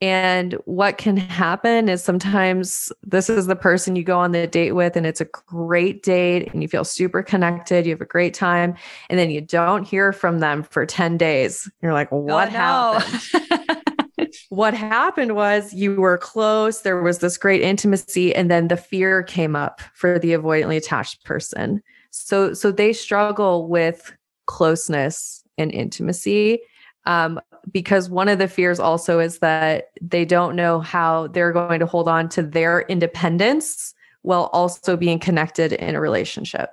And 0.02 0.52
what 0.66 0.98
can 0.98 1.16
happen 1.16 1.88
is 1.88 2.04
sometimes 2.04 2.92
this 3.02 3.30
is 3.30 3.46
the 3.46 3.56
person 3.56 3.96
you 3.96 4.04
go 4.04 4.18
on 4.18 4.32
the 4.32 4.46
date 4.46 4.72
with, 4.72 4.94
and 4.94 5.06
it's 5.06 5.22
a 5.22 5.28
great 5.46 6.02
date, 6.02 6.52
and 6.52 6.60
you 6.60 6.68
feel 6.68 6.84
super 6.84 7.22
connected. 7.22 7.86
You 7.86 7.92
have 7.92 8.02
a 8.02 8.06
great 8.06 8.34
time. 8.34 8.74
And 9.08 9.18
then 9.18 9.30
you 9.30 9.40
don't 9.40 9.84
hear 9.84 10.12
from 10.12 10.40
them 10.40 10.64
for 10.64 10.84
10 10.84 11.16
days. 11.16 11.70
You're 11.80 11.94
like, 11.94 12.12
oh, 12.12 12.18
what 12.18 12.48
oh, 12.48 12.52
no. 12.52 12.58
happened? 12.98 14.34
what 14.50 14.74
happened 14.74 15.34
was 15.34 15.72
you 15.72 15.96
were 15.96 16.18
close, 16.18 16.82
there 16.82 17.02
was 17.02 17.20
this 17.20 17.38
great 17.38 17.62
intimacy, 17.62 18.34
and 18.34 18.50
then 18.50 18.68
the 18.68 18.76
fear 18.76 19.22
came 19.22 19.56
up 19.56 19.80
for 19.94 20.18
the 20.18 20.32
avoidantly 20.32 20.76
attached 20.76 21.24
person. 21.24 21.82
So 22.24 22.54
so 22.54 22.70
they 22.70 22.92
struggle 22.92 23.68
with 23.68 24.12
closeness 24.46 25.42
and 25.58 25.72
intimacy 25.72 26.60
um, 27.04 27.40
because 27.70 28.10
one 28.10 28.28
of 28.28 28.38
the 28.38 28.48
fears 28.48 28.80
also 28.80 29.18
is 29.18 29.38
that 29.38 29.90
they 30.00 30.24
don't 30.24 30.56
know 30.56 30.80
how 30.80 31.28
they're 31.28 31.52
going 31.52 31.80
to 31.80 31.86
hold 31.86 32.08
on 32.08 32.28
to 32.30 32.42
their 32.42 32.80
independence 32.82 33.94
while 34.22 34.50
also 34.52 34.96
being 34.96 35.18
connected 35.18 35.72
in 35.72 35.94
a 35.94 36.00
relationship. 36.00 36.70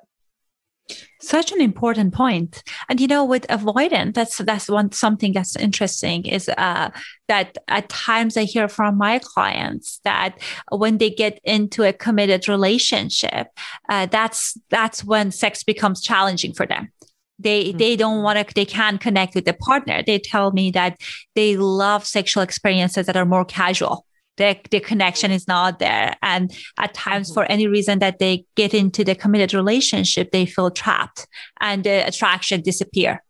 Such 1.21 1.51
an 1.51 1.61
important 1.61 2.13
point. 2.13 2.63
And 2.89 2.99
you 2.99 3.07
know 3.07 3.23
with 3.23 3.47
avoidant 3.47 4.13
that's 4.13 4.37
that's 4.37 4.69
one 4.69 4.91
something 4.91 5.33
that's 5.33 5.55
interesting 5.55 6.25
is 6.25 6.49
uh, 6.49 6.89
that 7.27 7.57
at 7.67 7.89
times 7.89 8.35
i 8.35 8.43
hear 8.43 8.67
from 8.67 8.97
my 8.97 9.19
clients 9.19 9.99
that 10.03 10.37
when 10.71 10.97
they 10.97 11.09
get 11.09 11.39
into 11.43 11.83
a 11.83 11.93
committed 11.93 12.47
relationship 12.49 13.47
uh, 13.89 14.05
that's 14.07 14.57
that's 14.69 15.03
when 15.03 15.31
sex 15.31 15.63
becomes 15.63 16.01
challenging 16.01 16.53
for 16.53 16.65
them. 16.65 16.91
They 17.39 17.65
mm-hmm. 17.65 17.77
they 17.77 17.95
don't 17.95 18.23
want 18.23 18.39
to 18.39 18.53
they 18.53 18.65
can't 18.65 19.01
connect 19.01 19.35
with 19.35 19.45
the 19.45 19.53
partner. 19.53 20.03
They 20.05 20.19
tell 20.19 20.51
me 20.51 20.71
that 20.71 20.99
they 21.35 21.57
love 21.57 22.05
sexual 22.05 22.43
experiences 22.43 23.05
that 23.05 23.17
are 23.17 23.25
more 23.25 23.45
casual 23.45 24.05
the, 24.37 24.57
the 24.71 24.79
connection 24.79 25.31
is 25.31 25.47
not 25.47 25.79
there. 25.79 26.15
And 26.21 26.51
at 26.77 26.93
times, 26.93 27.29
mm-hmm. 27.29 27.33
for 27.35 27.45
any 27.45 27.67
reason 27.67 27.99
that 27.99 28.19
they 28.19 28.45
get 28.55 28.73
into 28.73 29.03
the 29.03 29.15
committed 29.15 29.53
relationship, 29.53 30.31
they 30.31 30.45
feel 30.45 30.71
trapped 30.71 31.27
and 31.59 31.83
the 31.83 32.07
attraction 32.07 32.61
disappear. 32.61 33.23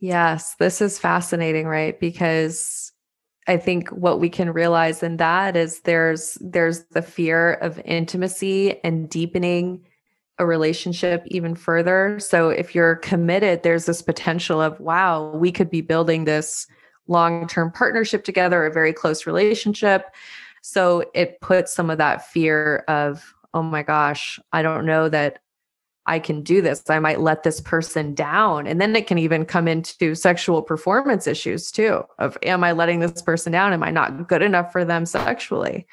Yes, 0.00 0.54
this 0.58 0.80
is 0.80 0.98
fascinating, 0.98 1.66
right? 1.66 1.98
Because 1.98 2.92
I 3.46 3.56
think 3.56 3.88
what 3.90 4.20
we 4.20 4.28
can 4.28 4.52
realize 4.52 5.02
in 5.02 5.18
that 5.18 5.56
is 5.56 5.80
there's 5.80 6.38
there's 6.40 6.84
the 6.92 7.02
fear 7.02 7.54
of 7.54 7.80
intimacy 7.84 8.82
and 8.84 9.08
deepening 9.08 9.86
a 10.38 10.46
relationship 10.46 11.22
even 11.26 11.54
further. 11.54 12.18
So 12.18 12.48
if 12.48 12.74
you're 12.74 12.96
committed, 12.96 13.62
there's 13.62 13.86
this 13.86 14.02
potential 14.02 14.60
of 14.60 14.80
wow, 14.80 15.30
we 15.36 15.52
could 15.52 15.70
be 15.70 15.80
building 15.80 16.24
this 16.24 16.66
long 17.06 17.46
term 17.46 17.70
partnership 17.70 18.24
together, 18.24 18.64
a 18.64 18.72
very 18.72 18.92
close 18.92 19.26
relationship. 19.26 20.06
So 20.62 21.04
it 21.14 21.40
puts 21.40 21.74
some 21.74 21.90
of 21.90 21.98
that 21.98 22.26
fear 22.26 22.84
of, 22.88 23.34
oh 23.52 23.62
my 23.62 23.82
gosh, 23.82 24.40
I 24.52 24.62
don't 24.62 24.86
know 24.86 25.08
that 25.08 25.40
I 26.06 26.18
can 26.18 26.42
do 26.42 26.60
this. 26.60 26.82
I 26.88 26.98
might 26.98 27.20
let 27.20 27.42
this 27.42 27.60
person 27.60 28.14
down. 28.14 28.66
And 28.66 28.80
then 28.80 28.94
it 28.94 29.06
can 29.06 29.18
even 29.18 29.46
come 29.46 29.68
into 29.68 30.14
sexual 30.14 30.62
performance 30.62 31.26
issues 31.26 31.70
too 31.70 32.04
of 32.18 32.36
am 32.42 32.62
I 32.62 32.72
letting 32.72 33.00
this 33.00 33.22
person 33.22 33.52
down? 33.52 33.72
Am 33.72 33.82
I 33.82 33.90
not 33.90 34.28
good 34.28 34.42
enough 34.42 34.70
for 34.70 34.84
them 34.84 35.06
sexually? 35.06 35.86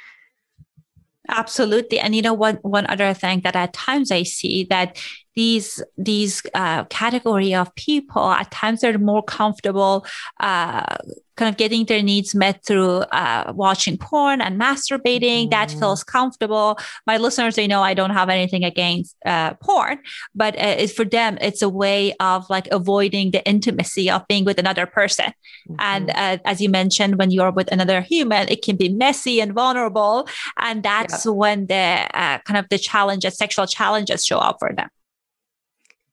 Absolutely. 1.29 1.99
And 1.99 2.15
you 2.15 2.21
know 2.21 2.33
one 2.33 2.55
one 2.61 2.87
other 2.87 3.13
thing 3.13 3.41
that 3.41 3.55
at 3.55 3.73
times 3.73 4.11
I 4.11 4.23
see 4.23 4.65
that 4.65 5.01
these 5.35 5.81
these 5.97 6.41
uh, 6.53 6.83
category 6.85 7.53
of 7.53 7.73
people 7.75 8.31
at 8.31 8.51
times 8.51 8.81
they're 8.81 8.97
more 8.97 9.23
comfortable 9.23 10.05
uh, 10.39 10.97
kind 11.37 11.49
of 11.49 11.57
getting 11.57 11.85
their 11.85 12.03
needs 12.03 12.35
met 12.35 12.63
through 12.65 12.97
uh, 13.11 13.51
watching 13.55 13.97
porn 13.97 14.41
and 14.41 14.59
masturbating 14.59 15.43
mm-hmm. 15.43 15.49
that 15.49 15.71
feels 15.71 16.03
comfortable 16.03 16.77
my 17.07 17.17
listeners 17.17 17.55
they 17.55 17.67
know 17.67 17.81
i 17.81 17.93
don't 17.93 18.11
have 18.11 18.29
anything 18.29 18.63
against 18.63 19.15
uh, 19.25 19.53
porn 19.55 19.97
but 20.35 20.55
uh, 20.55 20.75
it's 20.77 20.93
for 20.93 21.05
them 21.05 21.37
it's 21.41 21.61
a 21.61 21.69
way 21.69 22.13
of 22.19 22.49
like 22.49 22.67
avoiding 22.71 23.31
the 23.31 23.43
intimacy 23.47 24.09
of 24.09 24.27
being 24.27 24.43
with 24.43 24.59
another 24.59 24.85
person 24.85 25.27
mm-hmm. 25.27 25.75
and 25.79 26.09
uh, 26.11 26.37
as 26.45 26.59
you 26.61 26.69
mentioned 26.69 27.17
when 27.17 27.31
you're 27.31 27.51
with 27.51 27.71
another 27.71 28.01
human 28.01 28.47
it 28.49 28.61
can 28.61 28.75
be 28.75 28.89
messy 28.89 29.39
and 29.39 29.53
vulnerable 29.53 30.27
and 30.59 30.83
that's 30.83 31.25
yeah. 31.25 31.31
when 31.31 31.67
the 31.67 32.07
kind 32.45 32.57
of 32.57 32.67
the 32.69 32.77
challenges 32.77 33.37
sexual 33.37 33.65
challenges 33.65 34.25
show 34.25 34.37
up 34.37 34.57
for 34.59 34.73
them 34.73 34.89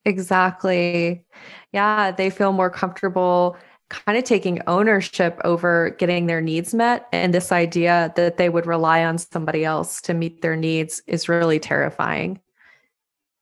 Exactly. 0.05 1.25
Yeah, 1.73 2.11
they 2.12 2.31
feel 2.31 2.52
more 2.52 2.71
comfortable 2.71 3.57
kind 3.90 4.19
of 4.19 4.25
taking 4.25 4.61
ownership 4.67 5.40
over 5.45 5.90
getting 5.99 6.26
their 6.26 6.40
needs 6.43 6.75
met. 6.75 7.07
And 7.12 7.33
this 7.33 7.52
idea 7.52 8.12
that 8.17 8.37
they 8.37 8.49
would 8.50 8.67
rely 8.67 9.05
on 9.05 9.17
somebody 9.19 9.64
else 9.64 10.00
to 10.02 10.14
meet 10.14 10.43
their 10.43 10.57
needs 10.57 11.02
is 11.07 11.28
really 11.28 11.59
terrifying 11.59 12.40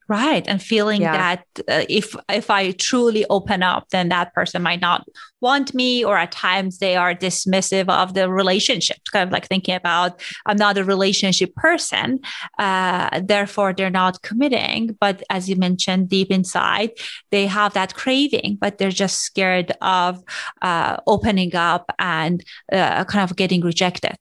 right 0.09 0.47
and 0.47 0.63
feeling 0.63 1.03
yeah. 1.03 1.13
that 1.13 1.65
uh, 1.69 1.85
if 1.89 2.15
if 2.29 2.51
i 2.51 2.71
truly 2.73 3.25
open 3.31 3.63
up 3.63 3.89
then 3.91 4.09
that 4.09 4.33
person 4.35 4.63
might 4.63 4.81
not 4.81 5.07
want 5.41 5.75
me 5.75 6.05
or 6.05 6.17
at 6.17 6.33
times 6.33 6.79
they 6.79 6.97
are 6.97 7.15
dismissive 7.15 7.89
of 7.89 8.15
the 8.15 8.31
relationship 8.31 8.97
kind 9.13 9.27
of 9.27 9.33
like 9.33 9.47
thinking 9.47 9.75
about 9.75 10.21
i'm 10.47 10.57
not 10.57 10.79
a 10.79 10.85
relationship 10.85 11.55
person 11.55 12.19
uh, 12.59 13.21
therefore 13.25 13.73
they're 13.73 13.91
not 13.91 14.23
committing. 14.23 14.97
But 15.01 15.23
as 15.31 15.49
you 15.49 15.57
mentioned 15.57 16.09
deep 16.09 16.31
inside 16.31 16.91
they 17.31 17.47
have 17.47 17.75
that 17.75 17.95
craving 17.95 18.59
but 18.61 18.79
they're 18.79 18.91
just 18.91 19.21
scared 19.21 19.73
of 19.81 20.23
uh, 20.63 20.97
opening 21.07 21.55
up 21.55 21.85
and 21.99 22.45
uh, 22.73 23.05
kind 23.05 23.29
of 23.29 23.37
getting 23.37 23.61
rejected. 23.61 24.17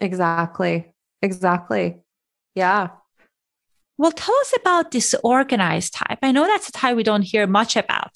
Exactly. 0.00 0.92
Exactly. 1.22 1.98
Yeah 2.54 2.88
well, 3.98 4.12
tell 4.12 4.34
us 4.40 4.54
about 4.60 4.90
disorganized 4.90 5.94
type. 5.94 6.18
I 6.22 6.32
know 6.32 6.44
that's 6.46 6.68
a 6.68 6.72
type 6.72 6.96
we 6.96 7.02
don't 7.02 7.22
hear 7.22 7.46
much 7.46 7.76
about. 7.76 8.12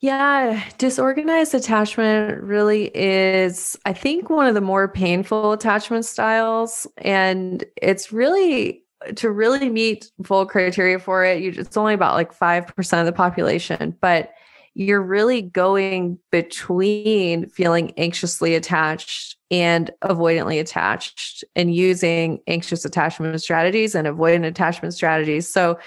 Yeah, 0.00 0.62
disorganized 0.76 1.54
attachment 1.54 2.42
really 2.42 2.90
is, 2.94 3.78
I 3.86 3.94
think, 3.94 4.28
one 4.28 4.46
of 4.46 4.54
the 4.54 4.60
more 4.60 4.86
painful 4.88 5.52
attachment 5.52 6.04
styles. 6.04 6.86
And 6.98 7.64
it's 7.80 8.12
really 8.12 8.84
to 9.16 9.30
really 9.30 9.68
meet 9.68 10.10
full 10.22 10.46
criteria 10.46 10.98
for 10.98 11.24
it, 11.24 11.42
you, 11.42 11.54
it's 11.56 11.76
only 11.76 11.94
about 11.94 12.14
like 12.14 12.36
5% 12.36 13.00
of 13.00 13.06
the 13.06 13.12
population. 13.12 13.96
But 14.00 14.32
you're 14.74 15.02
really 15.02 15.40
going 15.40 16.18
between 16.32 17.48
feeling 17.48 17.92
anxiously 17.96 18.54
attached 18.56 19.36
and 19.50 19.90
avoidantly 20.02 20.58
attached 20.60 21.44
and 21.54 21.72
using 21.72 22.40
anxious 22.48 22.84
attachment 22.84 23.40
strategies 23.40 23.94
and 23.94 24.08
avoidant 24.08 24.44
attachment 24.44 24.92
strategies. 24.92 25.48
So 25.48 25.78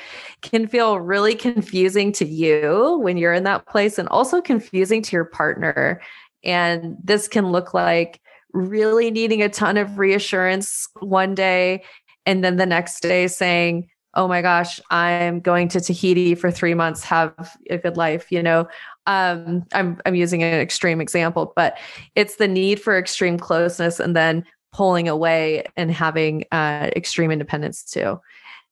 can 0.41 0.67
feel 0.67 0.99
really 0.99 1.35
confusing 1.35 2.13
to 2.13 2.25
you 2.25 2.97
when 3.01 3.17
you're 3.17 3.33
in 3.33 3.43
that 3.43 3.67
place 3.67 3.97
and 3.97 4.07
also 4.07 4.39
confusing 4.41 5.01
to 5.01 5.15
your 5.15 5.25
partner. 5.25 6.01
And 6.43 6.95
this 7.03 7.27
can 7.27 7.51
look 7.51 7.73
like 7.73 8.21
really 8.53 9.11
needing 9.11 9.41
a 9.41 9.49
ton 9.49 9.75
of 9.75 9.99
reassurance 9.99 10.87
one 11.01 11.35
day 11.35 11.83
and 12.25 12.43
then 12.43 12.55
the 12.55 12.65
next 12.65 13.01
day 13.01 13.27
saying, 13.27 13.89
oh 14.17 14.27
my 14.27 14.41
gosh, 14.41 14.81
I'm 14.89 15.39
going 15.39 15.69
to 15.69 15.79
Tahiti 15.79 16.33
for 16.33 16.49
three 16.49 16.73
months, 16.73 17.03
have 17.03 17.55
a 17.69 17.77
good 17.77 17.95
life, 17.95 18.31
you 18.31 18.41
know. 18.41 18.67
Um, 19.05 19.63
I'm 19.73 20.01
I'm 20.05 20.15
using 20.15 20.43
an 20.43 20.59
extreme 20.59 20.99
example, 20.99 21.53
but 21.55 21.77
it's 22.15 22.35
the 22.35 22.47
need 22.47 22.81
for 22.81 22.97
extreme 22.97 23.37
closeness 23.37 23.99
and 23.99 24.15
then 24.15 24.43
pulling 24.73 25.07
away 25.07 25.63
and 25.77 25.91
having 25.91 26.43
uh, 26.51 26.89
extreme 26.95 27.31
independence 27.31 27.83
too. 27.83 28.19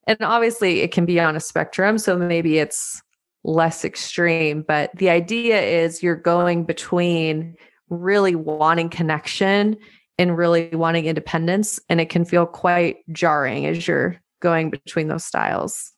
And 0.08 0.18
obviously, 0.22 0.82
it 0.82 0.92
can 0.92 1.06
be 1.06 1.20
on 1.20 1.36
a 1.36 1.40
spectrum. 1.40 2.00
So 2.00 2.18
maybe 2.18 2.58
it's 2.58 3.02
less 3.44 3.86
extreme, 3.86 4.64
but 4.68 4.90
the 4.96 5.10
idea 5.12 5.62
is 5.62 6.02
you're 6.02 6.16
going 6.16 6.66
between 6.66 7.56
really 7.90 8.34
wanting 8.36 8.90
connection 8.90 9.78
and 10.18 10.36
really 10.36 10.70
wanting 10.74 11.06
independence. 11.06 11.80
And 11.88 12.02
it 12.02 12.10
can 12.10 12.26
feel 12.26 12.48
quite 12.48 12.98
jarring 13.12 13.68
as 13.68 13.88
you're 13.88 14.20
going 14.40 14.70
between 14.70 15.08
those 15.08 15.26
styles. 15.26 15.92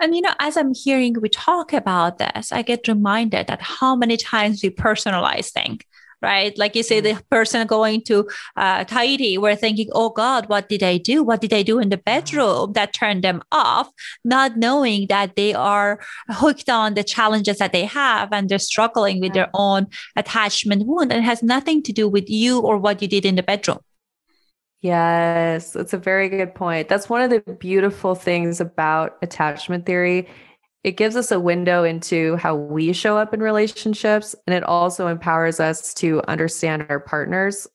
And 0.00 0.14
you 0.14 0.22
know, 0.22 0.34
as 0.38 0.56
I'm 0.56 0.74
hearing 0.74 1.20
we 1.20 1.28
talk 1.28 1.72
about 1.72 2.18
this, 2.18 2.52
I 2.52 2.62
get 2.62 2.88
reminded 2.88 3.48
that 3.48 3.60
how 3.60 3.96
many 3.96 4.16
times 4.16 4.62
we 4.62 4.70
personalize 4.70 5.50
things, 5.50 5.82
right? 6.22 6.56
Like 6.56 6.76
you 6.76 6.82
say, 6.82 7.00
the 7.00 7.14
mm. 7.14 7.28
person 7.30 7.66
going 7.66 8.02
to 8.02 8.28
uh, 8.56 8.84
Tahiti, 8.84 9.36
we're 9.36 9.56
thinking, 9.56 9.88
oh 9.92 10.10
God, 10.10 10.48
what 10.48 10.68
did 10.68 10.82
I 10.82 10.98
do? 10.98 11.22
What 11.22 11.40
did 11.40 11.52
I 11.52 11.62
do 11.62 11.80
in 11.80 11.88
the 11.88 11.96
bedroom 11.96 12.72
that 12.74 12.92
turned 12.92 13.24
them 13.24 13.42
off? 13.50 13.90
Not 14.24 14.56
knowing 14.56 15.08
that 15.08 15.36
they 15.36 15.54
are 15.54 16.00
hooked 16.28 16.70
on 16.70 16.94
the 16.94 17.04
challenges 17.04 17.58
that 17.58 17.72
they 17.72 17.84
have 17.84 18.32
and 18.32 18.48
they're 18.48 18.58
struggling 18.58 19.20
with 19.20 19.34
their 19.34 19.50
own 19.54 19.88
attachment 20.16 20.86
wound 20.86 21.12
and 21.12 21.24
has 21.24 21.42
nothing 21.42 21.82
to 21.82 21.92
do 21.92 22.08
with 22.08 22.30
you 22.30 22.60
or 22.60 22.78
what 22.78 23.02
you 23.02 23.08
did 23.08 23.26
in 23.26 23.34
the 23.34 23.42
bedroom. 23.42 23.80
Yes, 24.80 25.72
that's 25.72 25.92
a 25.92 25.98
very 25.98 26.28
good 26.28 26.54
point. 26.54 26.88
That's 26.88 27.08
one 27.08 27.20
of 27.20 27.30
the 27.30 27.40
beautiful 27.54 28.14
things 28.14 28.60
about 28.60 29.16
attachment 29.22 29.86
theory. 29.86 30.28
It 30.84 30.96
gives 30.96 31.16
us 31.16 31.32
a 31.32 31.40
window 31.40 31.82
into 31.82 32.36
how 32.36 32.54
we 32.54 32.92
show 32.92 33.18
up 33.18 33.34
in 33.34 33.40
relationships, 33.40 34.36
and 34.46 34.54
it 34.54 34.62
also 34.62 35.08
empowers 35.08 35.58
us 35.58 35.92
to 35.94 36.22
understand 36.28 36.86
our 36.88 37.00
partners. 37.00 37.66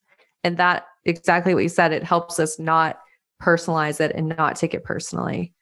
And 0.46 0.58
that 0.58 0.86
exactly 1.04 1.54
what 1.54 1.63
you 1.63 1.70
said, 1.70 1.92
it 1.92 2.04
helps 2.04 2.39
us 2.39 2.58
not 2.58 3.00
personalize 3.42 4.00
it 4.00 4.13
and 4.16 4.30
not 4.30 4.56
take 4.56 4.74
it 4.74 4.86
personally. 4.86 5.54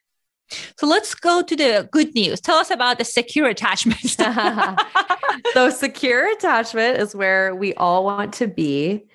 So 0.78 0.86
let's 0.86 1.16
go 1.16 1.42
to 1.42 1.56
the 1.56 1.90
good 1.92 2.14
news. 2.14 2.42
Tell 2.42 2.58
us 2.58 2.70
about 2.70 3.00
the 3.00 3.06
secure 3.06 3.48
attachment. 3.48 4.00
so, 5.54 5.70
secure 5.70 6.30
attachment 6.32 7.00
is 7.00 7.16
where 7.16 7.56
we 7.56 7.74
all 7.76 8.04
want 8.04 8.34
to 8.34 8.48
be. 8.48 9.06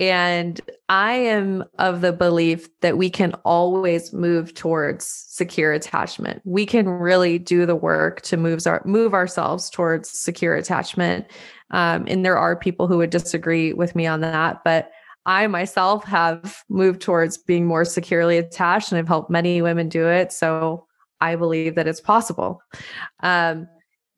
And 0.00 0.58
I 0.88 1.12
am 1.12 1.62
of 1.78 2.00
the 2.00 2.12
belief 2.12 2.68
that 2.80 2.96
we 2.96 3.10
can 3.10 3.34
always 3.44 4.14
move 4.14 4.54
towards 4.54 5.06
secure 5.06 5.74
attachment. 5.74 6.40
We 6.46 6.64
can 6.64 6.88
really 6.88 7.38
do 7.38 7.66
the 7.66 7.76
work 7.76 8.22
to 8.22 8.38
move, 8.38 8.66
our, 8.66 8.82
move 8.86 9.12
ourselves 9.12 9.68
towards 9.68 10.08
secure 10.08 10.56
attachment. 10.56 11.26
Um, 11.70 12.06
and 12.08 12.24
there 12.24 12.38
are 12.38 12.56
people 12.56 12.86
who 12.86 12.96
would 12.96 13.10
disagree 13.10 13.74
with 13.74 13.94
me 13.94 14.06
on 14.06 14.22
that, 14.22 14.64
but 14.64 14.90
I 15.26 15.46
myself 15.48 16.02
have 16.04 16.64
moved 16.70 17.02
towards 17.02 17.36
being 17.36 17.66
more 17.66 17.84
securely 17.84 18.38
attached 18.38 18.90
and 18.90 18.98
I've 18.98 19.06
helped 19.06 19.30
many 19.30 19.60
women 19.60 19.90
do 19.90 20.08
it. 20.08 20.32
So 20.32 20.86
I 21.20 21.36
believe 21.36 21.74
that 21.74 21.86
it's 21.86 22.00
possible. 22.00 22.62
Um, 23.22 23.68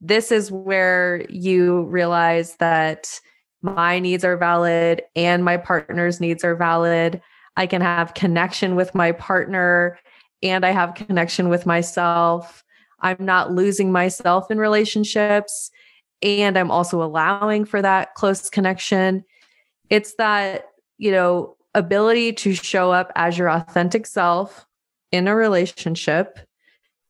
this 0.01 0.31
is 0.31 0.53
where 0.53 1.27
you 1.29 1.83
realize 1.83 2.57
that 2.57 3.21
my 3.63 3.99
needs 4.01 4.25
are 4.25 4.37
valid 4.37 5.03
and 5.17 5.45
my 5.45 5.57
partner's 5.57 6.21
needs 6.21 6.45
are 6.45 6.57
valid. 6.57 7.23
I 7.57 7.67
can 7.67 7.81
have 7.81 8.15
connection 8.15 8.75
with 8.75 8.95
my 8.95 9.13
partner 9.13 9.99
and 10.43 10.67
I 10.67 10.71
have 10.71 10.95
connection 10.95 11.49
with 11.49 11.65
myself. 11.67 12.65
I'm 13.01 13.17
not 13.25 13.53
losing 13.53 13.93
myself 13.93 14.51
in 14.51 14.59
relationships 14.59 15.71
and 16.23 16.57
I'm 16.59 16.71
also 16.71 17.03
allowing 17.03 17.65
for 17.65 17.83
that 17.83 18.15
close 18.15 18.49
connection. 18.51 19.25
It's 19.91 20.15
that, 20.15 20.69
you 20.99 21.11
know, 21.11 21.57
ability 21.75 22.33
to 22.33 22.55
show 22.55 22.93
up 22.93 23.13
as 23.17 23.39
your 23.39 23.51
authentic 23.51 24.07
self 24.07 24.67
in 25.11 25.29
a 25.29 25.35
relationship 25.35 26.39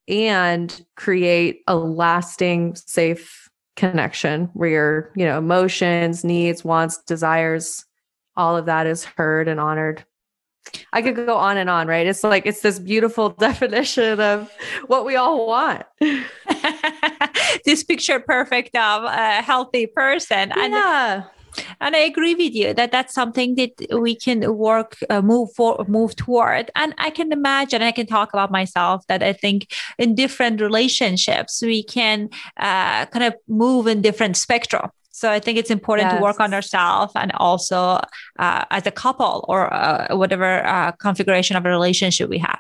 and 0.09 0.85
create 0.97 1.63
a 1.67 1.77
lasting, 1.77 2.75
safe 2.75 3.49
connection 3.77 4.51
where 4.55 4.69
your, 4.69 5.13
you 5.17 5.25
know, 5.25 5.39
emotions, 5.39 6.25
needs, 6.25 6.65
wants, 6.65 6.99
desires, 7.05 7.85
all 8.37 8.57
of 8.57 8.67
that 8.67 8.87
is 8.87 9.05
heard 9.05 9.49
and 9.49 9.61
honored. 9.61 10.05
I 10.93 11.03
could 11.03 11.17
go 11.17 11.37
on 11.37 11.57
and 11.57 11.69
on, 11.69 11.89
right? 11.89 12.07
It's 12.07 12.23
like 12.23 12.47
it's 12.47 12.61
this 12.61 12.79
beautiful 12.79 13.31
definition 13.39 14.21
of 14.21 14.51
what 14.87 15.05
we 15.05 15.17
all 15.17 15.47
want. 15.47 15.85
this 17.65 17.83
picture 17.83 18.21
perfect 18.21 18.77
of 18.77 19.05
a 19.05 19.43
healthy 19.43 19.87
person. 19.87 20.53
Yeah. 20.57 21.15
And 21.15 21.25
and 21.81 21.95
I 21.95 22.01
agree 22.01 22.35
with 22.35 22.55
you 22.55 22.75
that 22.75 22.93
that's 22.93 23.15
something 23.15 23.55
that 23.57 23.73
we 23.99 24.15
can 24.15 24.57
work, 24.57 24.97
uh, 25.11 25.23
move 25.23 25.51
for, 25.55 25.85
move 25.89 26.17
toward. 26.17 26.71
And 26.77 26.95
I 26.99 27.11
can 27.11 27.33
imagine, 27.33 27.83
I 27.83 27.93
can 27.93 28.07
talk 28.07 28.33
about 28.33 28.51
myself 28.51 29.07
that 29.09 29.23
I 29.23 29.33
think 29.33 29.73
in 29.99 30.15
different 30.15 30.61
relationships 30.61 31.63
we 31.63 31.83
can 31.83 32.31
uh, 32.57 33.07
kind 33.07 33.25
of 33.25 33.35
move 33.49 33.87
in 33.87 34.03
different 34.03 34.37
spectrum. 34.37 34.91
So 35.11 35.31
I 35.31 35.41
think 35.41 35.59
it's 35.59 35.71
important 35.71 36.07
yes. 36.07 36.17
to 36.17 36.23
work 36.23 36.41
on 36.41 36.55
ourselves 36.55 37.13
and 37.15 37.33
also 37.37 38.01
uh, 38.39 38.65
as 38.71 38.87
a 38.87 38.91
couple 38.91 39.45
or 39.47 39.73
uh, 39.73 40.17
whatever 40.17 40.67
uh, 40.67 40.93
configuration 40.93 41.55
of 41.55 41.67
a 41.67 41.69
relationship 41.69 42.31
we 42.31 42.39
have. 42.39 42.59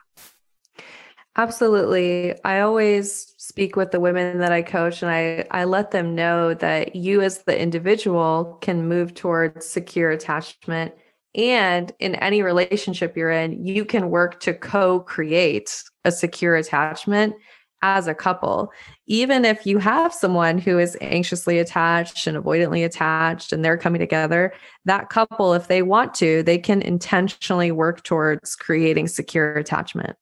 Absolutely. 1.36 2.34
I 2.44 2.60
always 2.60 3.34
speak 3.38 3.74
with 3.74 3.90
the 3.90 4.00
women 4.00 4.38
that 4.38 4.52
I 4.52 4.60
coach 4.60 5.02
and 5.02 5.10
I, 5.10 5.46
I 5.50 5.64
let 5.64 5.90
them 5.90 6.14
know 6.14 6.52
that 6.54 6.94
you 6.94 7.22
as 7.22 7.44
the 7.44 7.58
individual 7.58 8.58
can 8.60 8.86
move 8.86 9.14
towards 9.14 9.66
secure 9.66 10.10
attachment. 10.10 10.94
And 11.34 11.90
in 11.98 12.16
any 12.16 12.42
relationship 12.42 13.16
you're 13.16 13.30
in, 13.30 13.64
you 13.64 13.86
can 13.86 14.10
work 14.10 14.40
to 14.40 14.52
co 14.52 15.00
create 15.00 15.82
a 16.04 16.12
secure 16.12 16.54
attachment 16.54 17.34
as 17.80 18.06
a 18.06 18.14
couple. 18.14 18.70
Even 19.06 19.46
if 19.46 19.66
you 19.66 19.78
have 19.78 20.12
someone 20.12 20.58
who 20.58 20.78
is 20.78 20.98
anxiously 21.00 21.58
attached 21.58 22.26
and 22.26 22.36
avoidantly 22.36 22.84
attached 22.84 23.52
and 23.52 23.64
they're 23.64 23.78
coming 23.78 24.00
together, 24.00 24.52
that 24.84 25.08
couple, 25.08 25.54
if 25.54 25.66
they 25.68 25.80
want 25.80 26.12
to, 26.14 26.42
they 26.42 26.58
can 26.58 26.82
intentionally 26.82 27.72
work 27.72 28.04
towards 28.04 28.54
creating 28.54 29.08
secure 29.08 29.54
attachment. 29.54 30.14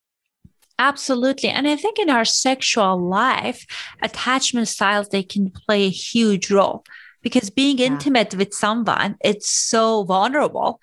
Absolutely. 0.81 1.49
And 1.49 1.67
I 1.67 1.75
think 1.75 1.99
in 1.99 2.09
our 2.09 2.25
sexual 2.25 2.99
life, 2.99 3.67
attachment 4.01 4.67
styles, 4.67 5.09
they 5.09 5.21
can 5.21 5.51
play 5.51 5.83
a 5.83 5.89
huge 5.89 6.49
role 6.49 6.83
because 7.21 7.51
being 7.51 7.77
yeah. 7.77 7.85
intimate 7.85 8.33
with 8.33 8.51
someone, 8.51 9.15
it's 9.23 9.47
so 9.47 10.03
vulnerable 10.03 10.79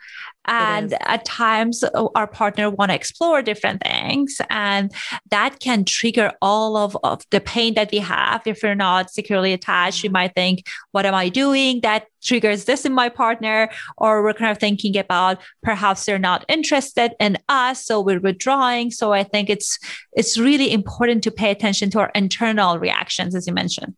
and 0.48 0.94
at 1.02 1.24
times 1.24 1.84
uh, 1.84 2.08
our 2.14 2.26
partner 2.26 2.70
want 2.70 2.90
to 2.90 2.94
explore 2.94 3.42
different 3.42 3.82
things 3.82 4.40
and 4.48 4.92
that 5.30 5.60
can 5.60 5.84
trigger 5.84 6.32
all 6.40 6.76
of, 6.76 6.96
of 7.04 7.22
the 7.30 7.40
pain 7.40 7.74
that 7.74 7.90
we 7.92 7.98
have. 7.98 8.46
If 8.46 8.62
we're 8.62 8.74
not 8.74 9.10
securely 9.10 9.52
attached 9.52 10.02
you 10.02 10.08
mm-hmm. 10.08 10.14
might 10.14 10.34
think 10.34 10.66
what 10.92 11.06
am 11.06 11.14
i 11.14 11.28
doing? 11.28 11.80
That 11.82 12.06
triggers 12.22 12.64
this 12.64 12.84
in 12.84 12.92
my 12.92 13.08
partner 13.08 13.70
or 13.96 14.22
we're 14.22 14.32
kind 14.32 14.50
of 14.50 14.58
thinking 14.58 14.96
about 14.96 15.38
perhaps 15.62 16.04
they're 16.04 16.18
not 16.18 16.44
interested 16.48 17.12
in 17.20 17.38
us 17.48 17.84
so 17.84 18.00
we're 18.00 18.20
withdrawing. 18.20 18.90
So 18.90 19.12
i 19.12 19.22
think 19.22 19.50
it's 19.50 19.78
it's 20.14 20.38
really 20.38 20.72
important 20.72 21.22
to 21.24 21.30
pay 21.30 21.50
attention 21.50 21.90
to 21.90 22.00
our 22.00 22.10
internal 22.14 22.78
reactions 22.78 23.34
as 23.34 23.46
you 23.46 23.52
mentioned. 23.52 23.94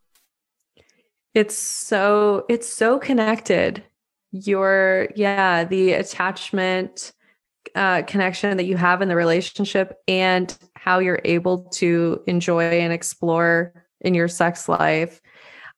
It's 1.32 1.56
so 1.56 2.44
it's 2.48 2.66
so 2.66 2.98
connected 2.98 3.84
your 4.32 5.08
yeah 5.16 5.64
the 5.64 5.92
attachment 5.92 7.12
uh, 7.74 8.02
connection 8.02 8.56
that 8.56 8.64
you 8.64 8.76
have 8.76 9.02
in 9.02 9.08
the 9.08 9.16
relationship 9.16 9.98
and 10.08 10.56
how 10.74 10.98
you're 10.98 11.20
able 11.24 11.64
to 11.64 12.22
enjoy 12.26 12.64
and 12.64 12.92
explore 12.92 13.72
in 14.00 14.14
your 14.14 14.28
sex 14.28 14.68
life. 14.68 15.20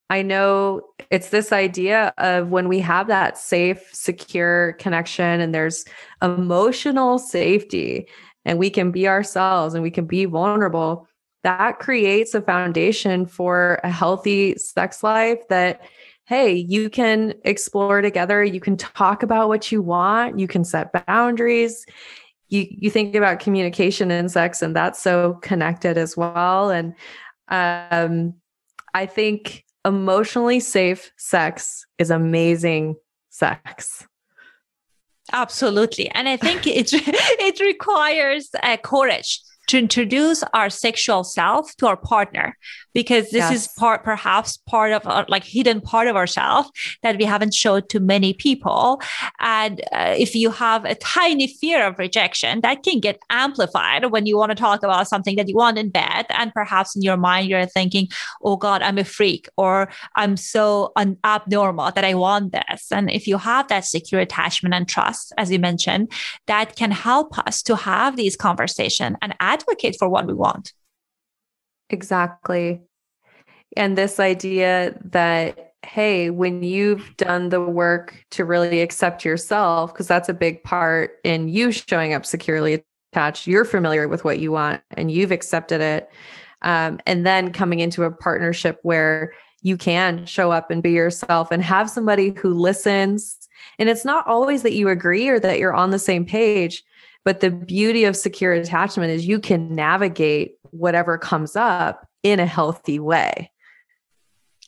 I 0.09 0.23
know 0.23 0.83
it's 1.11 1.31
this 1.31 1.53
idea 1.53 2.13
of 2.19 2.51
when 2.51 2.69
we 2.69 2.79
have 2.81 3.09
that 3.09 3.37
safe 3.37 3.91
secure 3.93 4.75
connection 4.75 5.41
and 5.41 5.55
there's 5.55 5.85
emotional 6.23 7.19
safety 7.19 8.09
and 8.45 8.59
we 8.59 8.71
can 8.71 8.91
be 8.91 9.09
ourselves 9.09 9.75
and 9.75 9.83
we 9.83 9.91
can 9.91 10.07
be 10.07 10.25
vulnerable 10.25 11.09
that 11.43 11.81
creates 11.81 12.35
a 12.35 12.43
foundation 12.43 13.27
for 13.27 13.81
a 13.83 13.91
healthy 13.91 14.57
sex 14.57 15.03
life 15.03 15.41
that 15.49 15.81
hey, 16.27 16.55
you 16.55 16.89
can 16.89 17.35
explore 17.45 18.01
together. 18.01 18.45
You 18.45 18.61
can 18.61 18.77
talk 18.77 19.23
about 19.23 19.49
what 19.49 19.73
you 19.73 19.83
want. 19.83 20.39
You 20.39 20.47
can 20.47 20.65
set 20.65 21.07
boundaries. 21.07 21.85
You, 22.49 22.67
you 22.71 22.91
think 22.91 23.15
about 23.15 23.41
communication 23.41 24.11
and 24.11 24.31
sex, 24.31 24.63
and 24.63 24.77
that's 24.77 25.01
so 25.01 25.35
connected 25.43 25.99
as 25.99 26.17
well. 26.17 26.71
And 26.71 26.95
um, 27.49 28.35
I 28.95 29.07
think 29.07 29.65
emotionally 29.85 30.61
safe 30.61 31.13
sex 31.17 31.87
is 31.99 32.11
amazing 32.11 32.97
sex. 33.31 34.07
Absolutely. 35.33 36.11
And 36.11 36.29
I 36.29 36.37
think 36.37 36.67
it, 36.67 36.91
it 36.93 37.61
requires 37.61 38.51
uh, 38.63 38.77
courage 38.77 39.41
to 39.69 39.79
introduce 39.79 40.43
our 40.55 40.69
sexual 40.69 41.25
self 41.25 41.75
to 41.77 41.87
our 41.87 41.97
partner 41.97 42.57
because 42.95 43.31
this 43.31 43.51
yes. 43.51 43.53
is 43.53 43.69
part 43.79 44.05
perhaps 44.05 44.59
part 44.69 44.93
of 44.93 45.07
our, 45.07 45.25
like 45.29 45.45
hidden 45.45 45.81
part 45.81 46.09
of 46.09 46.17
ourselves 46.17 46.71
that 47.03 47.17
we 47.17 47.25
haven't 47.25 47.55
showed 47.55 47.89
to 47.89 48.01
many 48.01 48.33
people 48.35 49.01
and 49.41 49.81
uh, 49.93 50.15
if 50.17 50.35
you 50.35 50.51
have 50.51 50.85
a 50.85 50.95
tiny 50.97 51.47
fear 51.47 51.87
of 51.87 51.99
rejection 51.99 52.61
that 52.61 52.83
can 52.83 53.01
get 53.01 53.19
amplified 53.31 54.11
when 54.11 54.27
you 54.27 54.37
want 54.37 54.51
to 54.51 54.57
talk 54.57 54.83
about 54.83 55.09
something 55.09 55.37
that 55.37 55.49
you 55.49 55.55
want 55.55 55.79
in 55.79 55.89
bed 55.89 56.27
and 56.31 56.53
perhaps 56.53 56.97
in 56.97 57.03
your 57.03 57.17
mind 57.17 57.49
you're 57.49 57.67
thinking 57.67 58.09
oh 58.43 58.57
god 58.57 58.83
i'm 58.83 58.99
a 58.99 59.05
freak 59.05 59.49
or 59.57 59.89
i'm 60.17 60.37
so 60.37 60.93
un- 60.97 61.17
abnormal 61.25 61.91
that 61.93 62.05
i 62.05 62.15
want 62.15 62.53
this 62.53 62.91
and 62.91 63.11
if 63.11 63.27
you 63.27 63.39
have 63.39 63.69
that 63.69 63.85
secure 63.85 64.21
attachment 64.21 64.75
and 64.75 64.89
trust 64.89 65.33
as 65.39 65.51
you 65.51 65.59
mentioned 65.59 66.11
that 66.47 66.77
can 66.77 66.91
help 66.91 67.39
us 67.47 67.63
to 67.63 67.77
have 67.77 68.17
these 68.17 68.37
conversations 68.37 69.17
and 69.23 69.35
advocate 69.53 69.97
for 69.99 70.09
what 70.09 70.27
we 70.27 70.35
want 70.35 70.73
Exactly. 71.93 72.81
And 73.77 73.97
this 73.97 74.19
idea 74.19 74.99
that, 75.11 75.75
hey, 75.85 76.31
when 76.31 76.63
you've 76.63 77.17
done 77.17 77.51
the 77.51 77.61
work 77.61 78.25
to 78.33 78.45
really 78.45 78.81
accept 78.81 79.25
yourself, 79.25 79.93
because 79.93 80.09
that's 80.09 80.29
a 80.29 80.35
big 80.35 80.63
part 80.65 81.19
in 81.23 81.49
you 81.49 81.71
showing 81.71 82.15
up 82.15 82.27
securely 82.27 82.83
attached, 83.13 83.47
you're 83.47 83.65
familiar 83.65 84.09
with 84.09 84.25
what 84.25 84.39
you 84.39 84.53
want 84.53 84.83
and 84.93 85.11
you've 85.11 85.33
accepted 85.33 85.81
it. 85.81 86.11
Um, 86.63 87.01
and 87.07 87.27
then 87.27 87.53
coming 87.53 87.81
into 87.81 88.05
a 88.05 88.11
partnership 88.11 88.79
where 88.83 89.33
you 89.63 89.77
can 89.77 90.27
show 90.27 90.51
up 90.51 90.71
and 90.71 90.83
be 90.83 90.93
yourself 90.93 91.51
and 91.51 91.63
have 91.63 91.91
somebody 91.91 92.31
who 92.31 92.55
listens. 92.55 93.49
And 93.79 93.89
it's 93.89 94.05
not 94.05 94.27
always 94.27 94.63
that 94.63 94.73
you 94.73 94.89
agree 94.89 95.29
or 95.29 95.41
that 95.41 95.59
you're 95.59 95.75
on 95.75 95.91
the 95.91 95.99
same 95.99 96.25
page, 96.25 96.83
but 97.25 97.41
the 97.41 97.51
beauty 97.51 98.05
of 98.05 98.17
secure 98.17 98.53
attachment 98.53 99.11
is 99.11 99.27
you 99.27 99.39
can 99.39 99.75
navigate 99.75 100.57
whatever 100.71 101.19
comes 101.19 101.57
up 101.57 102.07
in 102.23 102.41
a 102.41 102.47
healthy 102.47 102.99
way. 102.99 103.51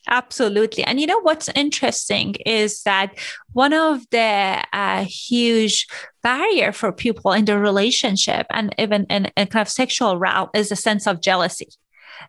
Absolutely. 0.07 0.85
And 0.85 1.01
you 1.01 1.07
know 1.07 1.21
what's 1.21 1.49
interesting 1.55 2.35
is 2.45 2.83
that 2.83 3.15
one 3.53 3.73
of 3.73 4.03
the 4.11 4.63
uh, 4.73 5.05
huge 5.05 5.87
barrier 6.23 6.73
for 6.73 6.93
people 6.93 7.33
in 7.33 7.47
the 7.47 7.59
relationship 7.59 8.47
and 8.51 8.75
even 8.79 9.07
in 9.09 9.31
a 9.37 9.47
kind 9.47 9.63
of 9.63 9.69
sexual 9.71 10.19
route 10.19 10.51
is 10.55 10.71
a 10.71 10.77
sense 10.77 11.07
of 11.07 11.23
jealousy 11.23 11.69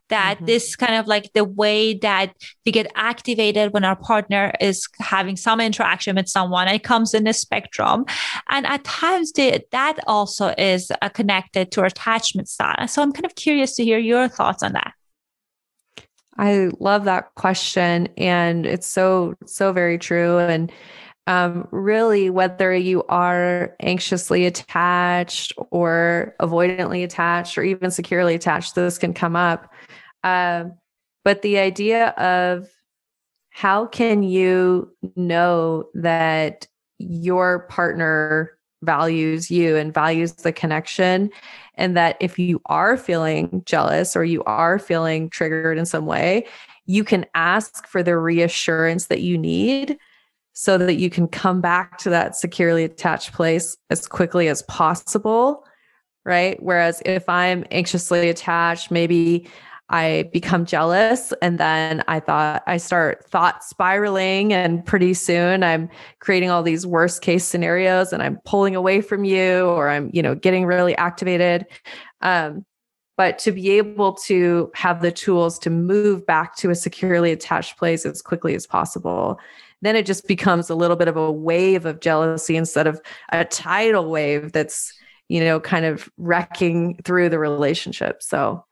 that 0.10 0.36
mm-hmm. 0.38 0.45
this 0.45 0.76
kind 0.76 0.95
of 0.95 1.08
like 1.08 1.32
the 1.34 1.43
way 1.43 1.93
that 1.95 2.34
we 2.65 2.71
get 2.71 2.91
activated 2.95 3.74
when 3.74 3.84
our 3.84 3.95
partner 3.95 4.54
is 4.60 4.88
having 5.00 5.36
some 5.36 5.60
interaction 5.60 6.15
with 6.15 6.28
someone 6.28 6.67
it 6.67 6.84
comes 6.84 7.13
in 7.13 7.28
a 7.28 7.34
spectrum 7.34 8.06
and 8.50 8.65
at 8.65 8.84
times 8.84 9.32
the, 9.34 9.62
that 9.71 10.00
also 10.08 10.54
is 10.58 10.91
uh, 11.02 11.10
connected 11.10 11.71
to 11.71 11.82
our 11.82 11.88
attachment 11.88 12.48
style 12.48 12.88
so 12.88 13.02
i'm 13.02 13.12
kind 13.12 13.26
of 13.26 13.36
curious 13.36 13.76
to 13.76 13.84
hear 13.84 13.98
your 13.98 14.28
thoughts 14.28 14.63
on 14.63 14.74
that 14.74 14.93
I 16.38 16.69
love 16.80 17.06
that 17.06 17.34
question. 17.36 18.10
And 18.17 18.65
it's 18.65 18.88
so, 18.88 19.36
so 19.45 19.71
very 19.71 19.98
true. 19.98 20.38
And 20.38 20.71
um, 21.28 21.67
really, 21.71 22.30
whether 22.30 22.76
you 22.76 23.04
are 23.04 23.76
anxiously 23.80 24.45
attached 24.45 25.54
or 25.71 26.36
avoidantly 26.39 27.04
attached 27.04 27.58
or 27.58 27.63
even 27.63 27.89
securely 27.89 28.36
attached, 28.36 28.76
this 28.76 28.98
can 28.98 29.13
come 29.13 29.36
up. 29.36 29.71
Uh, 30.25 30.65
but 31.23 31.41
the 31.41 31.57
idea 31.57 32.09
of 32.09 32.67
how 33.51 33.85
can 33.85 34.23
you 34.23 34.91
know 35.15 35.85
that 35.93 36.67
your 36.97 37.59
partner 37.67 38.51
values 38.83 39.49
you 39.49 39.77
and 39.77 39.93
values 39.93 40.33
the 40.33 40.51
connection? 40.51 41.31
And 41.75 41.95
that 41.95 42.17
if 42.19 42.38
you 42.38 42.61
are 42.65 42.97
feeling 42.97 43.63
jealous 43.65 44.15
or 44.15 44.25
you 44.25 44.43
are 44.43 44.77
feeling 44.77 45.29
triggered 45.29 45.77
in 45.77 45.85
some 45.85 46.05
way 46.05 46.45
you 46.85 47.03
can 47.03 47.25
ask 47.33 47.88
for 47.88 48.03
the 48.03 48.17
reassurance 48.17 49.07
that 49.07 49.21
you 49.21 49.38
need 49.38 49.97
so 50.53 50.77
that 50.77 50.95
you 50.95 51.09
can 51.09 51.27
come 51.27 51.59
back 51.59 51.97
to 51.97 52.09
that 52.09 52.35
securely 52.35 52.83
attached 52.83 53.33
place 53.33 53.75
as 53.89 54.07
quickly 54.07 54.47
as 54.47 54.61
possible 54.63 55.65
right? 56.27 56.61
Whereas 56.63 57.03
if 57.05 57.27
i'm 57.29 57.65
anxiously 57.71 58.29
attached 58.29 58.89
maybe 58.89 59.47
I 59.89 60.30
become 60.34 60.65
jealous 60.65 61.32
and 61.41 61.60
then 61.60 62.04
I 62.08 62.19
thought 62.19 62.63
I 62.65 62.78
start 62.78 63.26
thought 63.30 63.63
spiraling 63.63 64.52
and 64.52 64.84
pretty 64.84 65.13
soon 65.13 65.63
I'm 65.63 65.89
creating 66.19 66.50
all 66.50 66.63
these 66.63 66.88
worst 66.88 67.21
case 67.21 67.45
scenarios 67.45 68.12
and 68.12 68.24
I'm 68.24 68.39
pulling 68.45 68.76
away 68.76 69.02
from 69.02 69.26
you 69.26 69.65
or 69.65 69.89
I'm, 69.89 70.10
you 70.12 70.24
know, 70.24 70.34
getting 70.34 70.65
really 70.65 70.95
activated. 70.98 71.67
Um, 72.21 72.65
but 73.17 73.39
to 73.39 73.52
be 73.52 73.71
able 73.71 74.13
to 74.13 74.71
have 74.74 75.02
the 75.02 75.12
tools 75.12 75.60
to 75.60 75.69
move 75.69 76.26
back 76.26 76.56
to 76.58 76.69
a 76.71 76.76
securely 76.76 77.32
attached 77.32 77.78
place 77.78 78.06
as 78.06 78.21
quickly 78.21 78.56
as 78.56 78.65
possible 78.67 79.39
then 79.82 79.95
it 79.95 80.06
just 80.06 80.28
becomes 80.28 80.69
a 80.69 80.76
little 80.76 80.95
bit 80.95 81.08
of 81.08 81.17
a 81.17 81.32
wave 81.32 81.86
of 81.86 82.00
jealousy 82.00 82.56
instead 82.56 82.88
of 82.88 83.00
a 83.32 83.45
tidal 83.45 84.10
wave 84.10 84.52
that's 84.52 84.93
you 85.30 85.39
know 85.39 85.60
kind 85.60 85.86
of 85.86 86.10
wrecking 86.17 87.00
through 87.04 87.30
the 87.30 87.39
relationship 87.39 88.24
so 88.24 88.65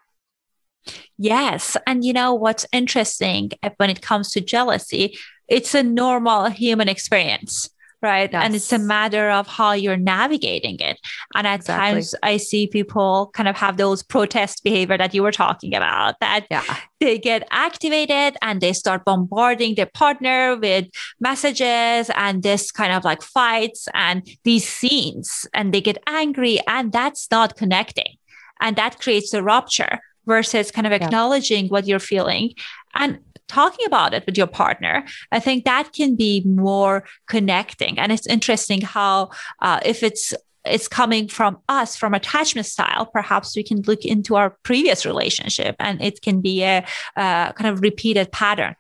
Yes. 1.17 1.77
And 1.87 2.03
you 2.03 2.13
know 2.13 2.33
what's 2.33 2.65
interesting 2.71 3.51
eh, 3.61 3.69
when 3.77 3.89
it 3.89 4.01
comes 4.01 4.31
to 4.31 4.41
jealousy, 4.41 5.17
it's 5.47 5.75
a 5.75 5.83
normal 5.83 6.49
human 6.49 6.89
experience. 6.89 7.69
Right. 8.03 8.29
Yes. 8.33 8.43
And 8.43 8.53
it's 8.53 8.73
a 8.73 8.79
matter 8.79 9.29
of 9.29 9.47
how 9.47 9.71
you're 9.71 9.95
navigating 9.95 10.77
it. 10.81 10.99
And 11.35 11.47
at 11.47 11.61
exactly. 11.61 11.93
times 11.93 12.15
I 12.21 12.35
see 12.35 12.67
people 12.67 13.31
kind 13.33 13.47
of 13.47 13.55
have 13.55 13.77
those 13.77 14.03
protest 14.03 14.61
behavior 14.61 14.97
that 14.97 15.13
you 15.13 15.23
were 15.23 15.31
talking 15.31 15.73
about 15.73 16.19
that 16.19 16.45
yeah. 16.51 16.79
they 16.99 17.17
get 17.17 17.47
activated 17.49 18.35
and 18.41 18.59
they 18.59 18.73
start 18.73 19.05
bombarding 19.05 19.75
their 19.75 19.85
partner 19.85 20.57
with 20.57 20.87
messages 21.21 22.11
and 22.13 22.43
this 22.43 22.71
kind 22.71 22.91
of 22.91 23.05
like 23.05 23.21
fights 23.21 23.87
and 23.93 24.27
these 24.43 24.67
scenes 24.67 25.47
and 25.53 25.73
they 25.73 25.79
get 25.79 26.03
angry 26.05 26.59
and 26.67 26.91
that's 26.91 27.31
not 27.31 27.55
connecting. 27.55 28.17
And 28.59 28.75
that 28.75 28.99
creates 28.99 29.33
a 29.33 29.41
rupture 29.41 30.01
versus 30.25 30.71
kind 30.71 30.87
of 30.87 30.93
acknowledging 30.93 31.65
yeah. 31.65 31.69
what 31.69 31.87
you're 31.87 31.99
feeling 31.99 32.53
and 32.95 33.19
talking 33.47 33.85
about 33.85 34.13
it 34.13 34.25
with 34.25 34.37
your 34.37 34.47
partner. 34.47 35.05
I 35.31 35.39
think 35.39 35.65
that 35.65 35.93
can 35.93 36.15
be 36.15 36.43
more 36.45 37.03
connecting. 37.27 37.99
And 37.99 38.11
it's 38.11 38.27
interesting 38.27 38.81
how 38.81 39.31
uh, 39.61 39.79
if 39.85 40.03
it's 40.03 40.33
it's 40.65 40.87
coming 40.87 41.27
from 41.27 41.59
us 41.67 41.97
from 41.97 42.13
attachment 42.13 42.65
style 42.65 43.05
perhaps 43.05 43.53
we 43.53 43.63
can 43.63 43.81
look 43.81 44.05
into 44.05 44.37
our 44.37 44.51
previous 44.63 45.05
relationship 45.05 45.75
and 45.77 46.01
it 46.01 46.21
can 46.21 46.39
be 46.39 46.63
a, 46.63 46.85
a 47.17 47.53
kind 47.57 47.67
of 47.67 47.81
repeated 47.81 48.31
pattern. 48.31 48.73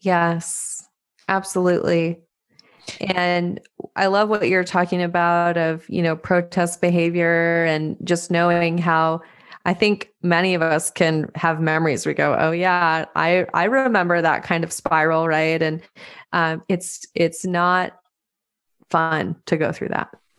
Yes 0.00 0.88
absolutely. 1.28 2.20
And 3.00 3.60
i 3.94 4.06
love 4.06 4.28
what 4.28 4.48
you're 4.48 4.64
talking 4.64 5.02
about 5.02 5.56
of 5.56 5.88
you 5.88 6.02
know 6.02 6.16
protest 6.16 6.80
behavior 6.80 7.64
and 7.64 7.96
just 8.04 8.30
knowing 8.30 8.78
how 8.78 9.20
I 9.64 9.74
think 9.74 10.10
many 10.22 10.54
of 10.54 10.62
us 10.62 10.90
can 10.90 11.30
have 11.34 11.60
memories. 11.60 12.04
We 12.04 12.14
go, 12.14 12.36
oh 12.38 12.50
yeah, 12.50 13.06
I 13.14 13.46
I 13.54 13.64
remember 13.64 14.20
that 14.20 14.42
kind 14.42 14.64
of 14.64 14.72
spiral, 14.72 15.28
right? 15.28 15.62
And 15.62 15.82
um, 16.32 16.62
it's 16.68 17.06
it's 17.14 17.44
not 17.44 17.92
fun 18.90 19.36
to 19.46 19.56
go 19.56 19.72
through 19.72 19.88
that. 19.88 20.08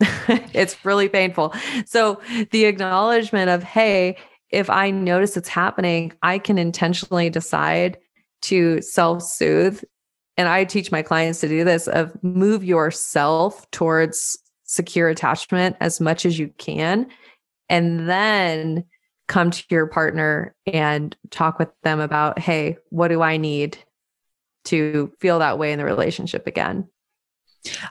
it's 0.52 0.84
really 0.84 1.08
painful. 1.08 1.54
So 1.86 2.20
the 2.50 2.66
acknowledgement 2.66 3.50
of, 3.50 3.62
hey, 3.62 4.16
if 4.50 4.70
I 4.70 4.90
notice 4.90 5.36
it's 5.36 5.48
happening, 5.48 6.12
I 6.22 6.38
can 6.38 6.58
intentionally 6.58 7.30
decide 7.30 7.98
to 8.42 8.80
self 8.82 9.22
soothe. 9.22 9.82
And 10.36 10.48
I 10.48 10.64
teach 10.64 10.90
my 10.90 11.02
clients 11.02 11.40
to 11.40 11.48
do 11.48 11.64
this 11.64 11.86
of 11.88 12.12
move 12.22 12.64
yourself 12.64 13.70
towards 13.70 14.38
secure 14.64 15.08
attachment 15.08 15.76
as 15.80 16.00
much 16.00 16.26
as 16.26 16.38
you 16.38 16.48
can. 16.58 17.06
And 17.68 18.08
then 18.08 18.84
come 19.26 19.50
to 19.50 19.64
your 19.70 19.86
partner 19.86 20.54
and 20.66 21.16
talk 21.30 21.58
with 21.58 21.68
them 21.82 22.00
about, 22.00 22.38
hey, 22.38 22.76
what 22.90 23.08
do 23.08 23.22
I 23.22 23.36
need 23.36 23.78
to 24.66 25.12
feel 25.20 25.38
that 25.38 25.58
way 25.58 25.72
in 25.72 25.78
the 25.78 25.84
relationship 25.84 26.46
again? 26.46 26.88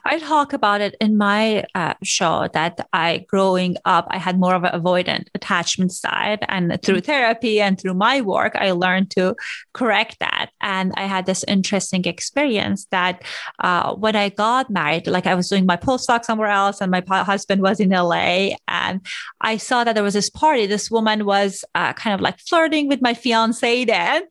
I 0.04 0.18
talk 0.18 0.52
about 0.52 0.80
it 0.80 0.96
in 1.00 1.16
my 1.16 1.64
uh, 1.74 1.94
show 2.02 2.48
that 2.52 2.86
I, 2.92 3.24
growing 3.28 3.76
up, 3.84 4.06
I 4.10 4.18
had 4.18 4.38
more 4.38 4.54
of 4.54 4.64
an 4.64 4.78
avoidant 4.80 5.28
attachment 5.34 5.92
side. 5.92 6.44
And 6.48 6.80
through 6.82 6.96
mm-hmm. 6.96 7.04
therapy 7.04 7.60
and 7.60 7.80
through 7.80 7.94
my 7.94 8.20
work, 8.20 8.54
I 8.56 8.70
learned 8.72 9.10
to 9.12 9.34
correct 9.72 10.18
that. 10.20 10.50
And 10.60 10.92
I 10.96 11.06
had 11.06 11.26
this 11.26 11.44
interesting 11.48 12.04
experience 12.04 12.86
that 12.90 13.22
uh, 13.58 13.94
when 13.94 14.16
I 14.16 14.28
got 14.28 14.70
married, 14.70 15.06
like 15.06 15.26
I 15.26 15.34
was 15.34 15.48
doing 15.48 15.66
my 15.66 15.76
postdoc 15.76 16.24
somewhere 16.24 16.48
else 16.48 16.80
and 16.80 16.90
my 16.90 17.02
husband 17.08 17.62
was 17.62 17.80
in 17.80 17.90
LA. 17.90 18.50
And 18.68 19.04
I 19.40 19.56
saw 19.56 19.84
that 19.84 19.94
there 19.94 20.04
was 20.04 20.14
this 20.14 20.30
party. 20.30 20.66
This 20.66 20.90
woman 20.90 21.24
was 21.24 21.64
uh, 21.74 21.92
kind 21.94 22.14
of 22.14 22.20
like 22.20 22.38
flirting 22.38 22.88
with 22.88 23.02
my 23.02 23.14
fiance 23.14 23.84
then. 23.84 24.22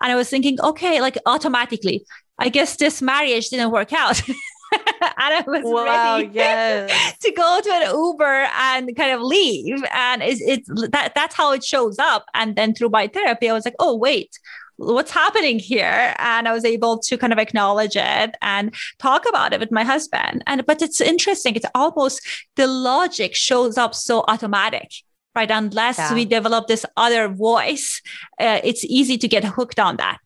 And 0.00 0.12
I 0.12 0.14
was 0.14 0.30
thinking, 0.30 0.60
okay, 0.60 1.00
like 1.00 1.18
automatically, 1.26 2.04
I 2.38 2.48
guess 2.48 2.76
this 2.76 3.02
marriage 3.02 3.48
didn't 3.50 3.70
work 3.70 3.92
out. 3.92 4.22
and 5.00 5.12
I 5.18 5.44
was 5.46 5.62
wow, 5.64 6.16
ready 6.16 6.30
yes. 6.34 7.16
to 7.20 7.32
go 7.32 7.60
to 7.62 7.70
an 7.70 7.94
Uber 7.94 8.48
and 8.58 8.96
kind 8.96 9.12
of 9.12 9.20
leave. 9.20 9.82
And 9.92 10.22
it's, 10.22 10.40
it's 10.40 10.68
that 10.90 11.12
that's 11.14 11.34
how 11.34 11.52
it 11.52 11.64
shows 11.64 11.98
up. 11.98 12.26
And 12.34 12.56
then 12.56 12.74
through 12.74 12.90
my 12.90 13.08
therapy, 13.08 13.48
I 13.48 13.52
was 13.52 13.64
like, 13.64 13.76
oh 13.78 13.96
wait, 13.96 14.38
what's 14.76 15.10
happening 15.10 15.58
here 15.58 16.14
and 16.18 16.48
i 16.48 16.52
was 16.52 16.64
able 16.64 16.98
to 16.98 17.16
kind 17.16 17.32
of 17.32 17.38
acknowledge 17.38 17.94
it 17.94 18.34
and 18.42 18.74
talk 18.98 19.28
about 19.28 19.52
it 19.52 19.60
with 19.60 19.70
my 19.70 19.84
husband 19.84 20.42
and 20.46 20.64
but 20.66 20.82
it's 20.82 21.00
interesting 21.00 21.54
it's 21.54 21.66
almost 21.74 22.20
the 22.56 22.66
logic 22.66 23.34
shows 23.34 23.78
up 23.78 23.94
so 23.94 24.24
automatic 24.28 24.90
right 25.36 25.50
unless 25.50 25.98
yeah. 25.98 26.14
we 26.14 26.24
develop 26.24 26.66
this 26.66 26.86
other 26.96 27.28
voice 27.28 28.00
uh, 28.40 28.60
it's 28.64 28.84
easy 28.86 29.16
to 29.16 29.28
get 29.28 29.44
hooked 29.44 29.78
on 29.78 29.96
that 29.98 30.18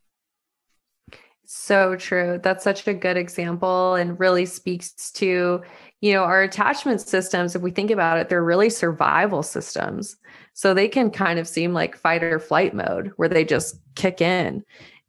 so 1.54 1.96
true. 1.96 2.40
That's 2.42 2.64
such 2.64 2.86
a 2.86 2.94
good 2.94 3.16
example 3.16 3.94
and 3.94 4.18
really 4.18 4.46
speaks 4.46 5.10
to, 5.12 5.62
you 6.00 6.12
know, 6.12 6.22
our 6.22 6.42
attachment 6.42 7.00
systems. 7.00 7.54
If 7.54 7.62
we 7.62 7.70
think 7.70 7.90
about 7.90 8.18
it, 8.18 8.28
they're 8.28 8.44
really 8.44 8.70
survival 8.70 9.42
systems. 9.42 10.16
So 10.54 10.72
they 10.72 10.88
can 10.88 11.10
kind 11.10 11.38
of 11.38 11.46
seem 11.46 11.72
like 11.72 11.96
fight 11.96 12.22
or 12.22 12.38
flight 12.38 12.74
mode 12.74 13.12
where 13.16 13.28
they 13.28 13.44
just 13.44 13.78
kick 13.94 14.20
in. 14.20 14.64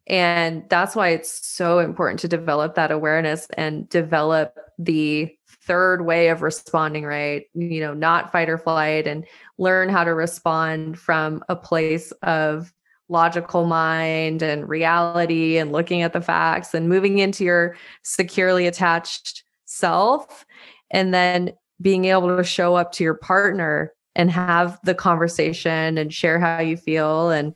And 0.08 0.64
that's 0.70 0.96
why 0.96 1.10
it's 1.10 1.46
so 1.46 1.80
important 1.80 2.20
to 2.22 2.28
develop 2.28 2.76
that 2.76 2.92
awareness 2.92 3.48
and 3.58 3.90
develop 3.90 4.58
the 4.80 5.36
third 5.64 6.06
way 6.06 6.30
of 6.30 6.42
responding, 6.42 7.04
right? 7.04 7.46
You 7.54 7.82
know, 7.82 7.94
not 7.94 8.32
fight 8.32 8.50
or 8.50 8.58
flight 8.58 9.06
and 9.06 9.26
learn 9.58 9.90
how 9.90 10.06
to 10.06 10.14
respond 10.14 10.98
from 10.98 11.44
a 11.50 11.56
place 11.56 12.12
of 12.24 12.74
logical 13.10 13.66
mind 13.66 14.42
and 14.42 14.68
reality 14.68 15.58
and 15.58 15.72
looking 15.72 16.02
at 16.02 16.14
the 16.14 16.22
facts 16.22 16.74
and 16.74 16.90
moving 16.90 17.20
into 17.20 17.44
your 17.44 17.76
securely 18.04 18.68
attached 18.68 19.44
self. 19.66 20.46
And 20.92 21.14
then 21.14 21.52
being 21.82 22.06
able 22.06 22.36
to 22.36 22.44
show 22.44 22.76
up 22.76 22.92
to 22.94 23.04
your 23.04 23.14
partner 23.14 23.94
and 24.16 24.32
have 24.32 24.80
the 24.84 24.96
conversation 24.96 25.98
and 25.98 26.14
share 26.14 26.40
how 26.40 26.60
you 26.60 26.76
feel 26.76 27.30
and 27.30 27.54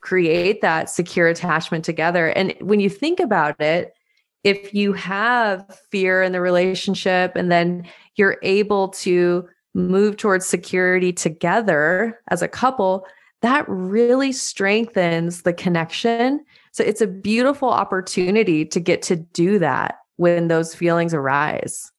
create 0.00 0.60
that 0.60 0.90
secure 0.90 1.28
attachment 1.28 1.84
together. 1.84 2.28
And 2.28 2.54
when 2.60 2.80
you 2.80 2.90
think 2.90 3.20
about 3.20 3.60
it 3.60 3.94
if 4.44 4.74
you 4.74 4.92
have 4.92 5.80
fear 5.90 6.22
in 6.22 6.32
the 6.32 6.40
relationship 6.40 7.34
and 7.34 7.50
then 7.50 7.88
you're 8.16 8.36
able 8.42 8.88
to 8.88 9.48
move 9.74 10.16
towards 10.16 10.46
security 10.46 11.12
together 11.12 12.20
as 12.28 12.42
a 12.42 12.48
couple 12.48 13.06
that 13.44 13.66
really 13.68 14.32
strengthens 14.32 15.42
the 15.42 15.52
connection. 15.52 16.42
So 16.72 16.82
it's 16.82 17.02
a 17.02 17.06
beautiful 17.06 17.68
opportunity 17.68 18.64
to 18.64 18.80
get 18.80 19.02
to 19.02 19.16
do 19.16 19.58
that 19.58 19.96
when 20.16 20.48
those 20.48 20.74
feelings 20.74 21.12
arise. 21.12 21.92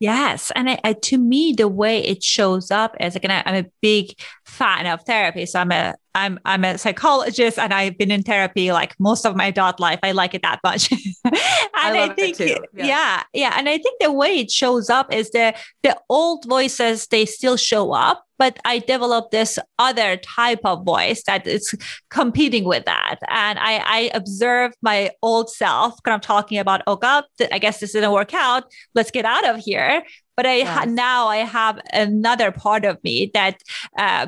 Yes. 0.00 0.52
And 0.54 0.68
I, 0.68 0.78
I, 0.84 0.92
to 0.92 1.16
me, 1.16 1.54
the 1.56 1.66
way 1.66 2.04
it 2.04 2.22
shows 2.22 2.70
up 2.70 2.94
is 3.00 3.14
like, 3.14 3.24
I'm 3.24 3.64
a 3.64 3.70
big 3.80 4.12
fan 4.44 4.86
of 4.86 5.02
therapy. 5.04 5.46
So 5.46 5.60
I'm 5.60 5.72
a 5.72 5.94
I'm 6.14 6.38
I'm 6.44 6.64
a 6.64 6.78
psychologist 6.78 7.58
and 7.58 7.72
I've 7.72 7.96
been 7.96 8.10
in 8.10 8.22
therapy 8.22 8.72
like 8.72 8.94
most 8.98 9.24
of 9.24 9.36
my 9.36 9.46
adult 9.46 9.80
life. 9.80 10.00
I 10.02 10.12
like 10.12 10.34
it 10.34 10.42
that 10.42 10.60
much. 10.64 10.90
and 11.24 11.36
I, 11.74 12.06
I 12.06 12.08
think 12.14 12.38
yeah. 12.38 12.58
yeah, 12.74 13.22
yeah. 13.32 13.54
And 13.56 13.68
I 13.68 13.78
think 13.78 14.00
the 14.00 14.12
way 14.12 14.40
it 14.40 14.50
shows 14.50 14.90
up 14.90 15.12
is 15.12 15.30
the 15.30 15.54
the 15.82 15.96
old 16.08 16.44
voices, 16.46 17.06
they 17.06 17.26
still 17.26 17.56
show 17.56 17.92
up, 17.92 18.24
but 18.40 18.58
I 18.64 18.78
developed 18.78 19.32
this 19.32 19.58
other 19.78 20.16
type 20.16 20.60
of 20.64 20.84
voice 20.84 21.22
that 21.24 21.46
is 21.46 21.74
competing 22.08 22.64
with 22.64 22.86
that. 22.86 23.16
And 23.28 23.58
I, 23.58 23.82
I 23.84 24.10
observe 24.14 24.72
my 24.80 25.10
old 25.22 25.50
self 25.50 26.02
kind 26.02 26.14
of 26.14 26.22
talking 26.22 26.58
about, 26.58 26.80
oh 26.86 26.96
God, 26.96 27.24
I 27.52 27.58
guess 27.58 27.80
this 27.80 27.92
didn't 27.92 28.12
work 28.12 28.32
out. 28.32 28.64
Let's 28.94 29.10
get 29.10 29.26
out 29.26 29.46
of 29.46 29.58
here. 29.58 30.02
But 30.36 30.46
I 30.46 30.56
yes. 30.56 30.88
now 30.88 31.28
I 31.28 31.38
have 31.38 31.80
another 31.92 32.50
part 32.50 32.84
of 32.84 33.02
me 33.04 33.30
that 33.34 33.60
uh, 33.98 34.26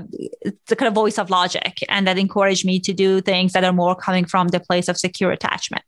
the 0.66 0.76
kind 0.76 0.88
of 0.88 0.94
voice 0.94 1.18
of 1.18 1.30
logic 1.30 1.78
and 1.88 2.06
that 2.06 2.18
encouraged 2.18 2.66
me 2.66 2.80
to 2.80 2.92
do 2.92 3.20
things 3.20 3.52
that 3.52 3.64
are 3.64 3.72
more 3.72 3.94
coming 3.94 4.24
from 4.24 4.48
the 4.48 4.60
place 4.60 4.88
of 4.88 4.96
secure 4.98 5.30
attachment. 5.30 5.84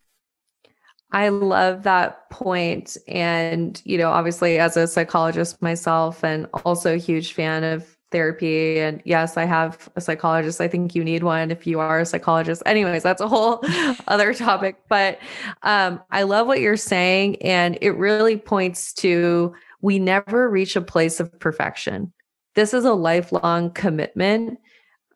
I 1.12 1.28
love 1.28 1.84
that 1.84 2.28
point. 2.30 2.96
And, 3.06 3.80
you 3.84 3.98
know, 3.98 4.10
obviously, 4.10 4.58
as 4.58 4.76
a 4.76 4.88
psychologist 4.88 5.62
myself, 5.62 6.24
and 6.24 6.48
also 6.64 6.94
a 6.94 6.98
huge 6.98 7.34
fan 7.34 7.62
of 7.62 7.94
therapy. 8.10 8.80
And 8.80 9.02
yes, 9.04 9.36
I 9.36 9.44
have 9.44 9.88
a 9.96 10.00
psychologist. 10.00 10.60
I 10.60 10.68
think 10.68 10.94
you 10.94 11.04
need 11.04 11.24
one 11.24 11.50
if 11.50 11.66
you 11.66 11.80
are 11.80 12.00
a 12.00 12.06
psychologist. 12.06 12.62
Anyways, 12.64 13.02
that's 13.02 13.20
a 13.20 13.28
whole 13.28 13.60
other 14.08 14.32
topic. 14.32 14.76
But 14.88 15.18
um, 15.62 16.00
I 16.10 16.22
love 16.22 16.46
what 16.46 16.60
you're 16.60 16.76
saying. 16.76 17.42
And 17.42 17.76
it 17.80 17.90
really 17.90 18.36
points 18.36 18.92
to 18.94 19.54
we 19.84 19.98
never 19.98 20.48
reach 20.48 20.76
a 20.76 20.80
place 20.80 21.20
of 21.20 21.38
perfection. 21.40 22.10
This 22.54 22.72
is 22.72 22.86
a 22.86 22.94
lifelong 22.94 23.70
commitment. 23.70 24.58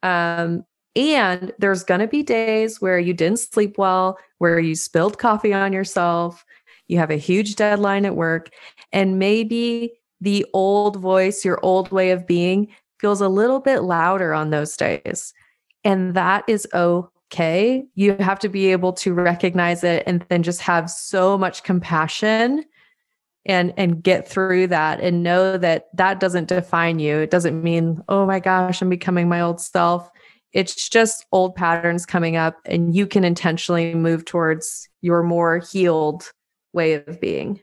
Um, 0.02 0.62
and 0.94 1.52
there's 1.58 1.84
going 1.84 2.00
to 2.00 2.06
be 2.06 2.22
days 2.22 2.78
where 2.78 2.98
you 2.98 3.14
didn't 3.14 3.38
sleep 3.38 3.78
well, 3.78 4.18
where 4.36 4.60
you 4.60 4.74
spilled 4.74 5.16
coffee 5.16 5.54
on 5.54 5.72
yourself, 5.72 6.44
you 6.86 6.98
have 6.98 7.10
a 7.10 7.16
huge 7.16 7.56
deadline 7.56 8.04
at 8.04 8.14
work, 8.14 8.50
and 8.92 9.18
maybe 9.18 9.94
the 10.20 10.44
old 10.52 10.96
voice, 10.96 11.46
your 11.46 11.58
old 11.64 11.90
way 11.90 12.10
of 12.10 12.26
being 12.26 12.68
feels 13.00 13.22
a 13.22 13.28
little 13.28 13.60
bit 13.60 13.84
louder 13.84 14.34
on 14.34 14.50
those 14.50 14.76
days. 14.76 15.32
And 15.82 16.12
that 16.12 16.44
is 16.46 16.68
okay. 16.74 17.86
You 17.94 18.16
have 18.20 18.38
to 18.40 18.50
be 18.50 18.70
able 18.72 18.92
to 18.94 19.14
recognize 19.14 19.82
it 19.82 20.02
and 20.06 20.26
then 20.28 20.42
just 20.42 20.60
have 20.60 20.90
so 20.90 21.38
much 21.38 21.62
compassion 21.62 22.66
and 23.48 23.72
and 23.76 24.02
get 24.02 24.28
through 24.28 24.68
that 24.68 25.00
and 25.00 25.22
know 25.22 25.56
that 25.56 25.88
that 25.94 26.20
doesn't 26.20 26.48
define 26.48 26.98
you. 26.98 27.16
It 27.16 27.30
doesn't 27.30 27.62
mean, 27.62 28.02
"Oh 28.08 28.26
my 28.26 28.38
gosh, 28.38 28.80
I'm 28.82 28.90
becoming 28.90 29.28
my 29.28 29.40
old 29.40 29.60
self." 29.60 30.10
It's 30.52 30.88
just 30.88 31.26
old 31.32 31.54
patterns 31.54 32.06
coming 32.06 32.36
up 32.36 32.56
and 32.64 32.94
you 32.94 33.06
can 33.06 33.24
intentionally 33.24 33.94
move 33.94 34.24
towards 34.24 34.88
your 35.02 35.22
more 35.22 35.58
healed 35.58 36.30
way 36.72 36.94
of 36.94 37.20
being. 37.20 37.60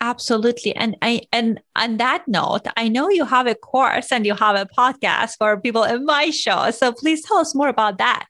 Absolutely. 0.00 0.74
And 0.74 0.96
I 1.02 1.22
and 1.32 1.60
on 1.76 1.98
that 1.98 2.24
note, 2.26 2.62
I 2.76 2.88
know 2.88 3.08
you 3.08 3.24
have 3.24 3.46
a 3.46 3.54
course 3.54 4.10
and 4.10 4.26
you 4.26 4.34
have 4.34 4.56
a 4.56 4.66
podcast 4.66 5.36
for 5.38 5.60
people 5.60 5.84
in 5.84 6.04
my 6.04 6.30
show. 6.30 6.70
So 6.72 6.92
please 6.92 7.22
tell 7.24 7.38
us 7.38 7.54
more 7.54 7.68
about 7.68 7.98
that. 7.98 8.26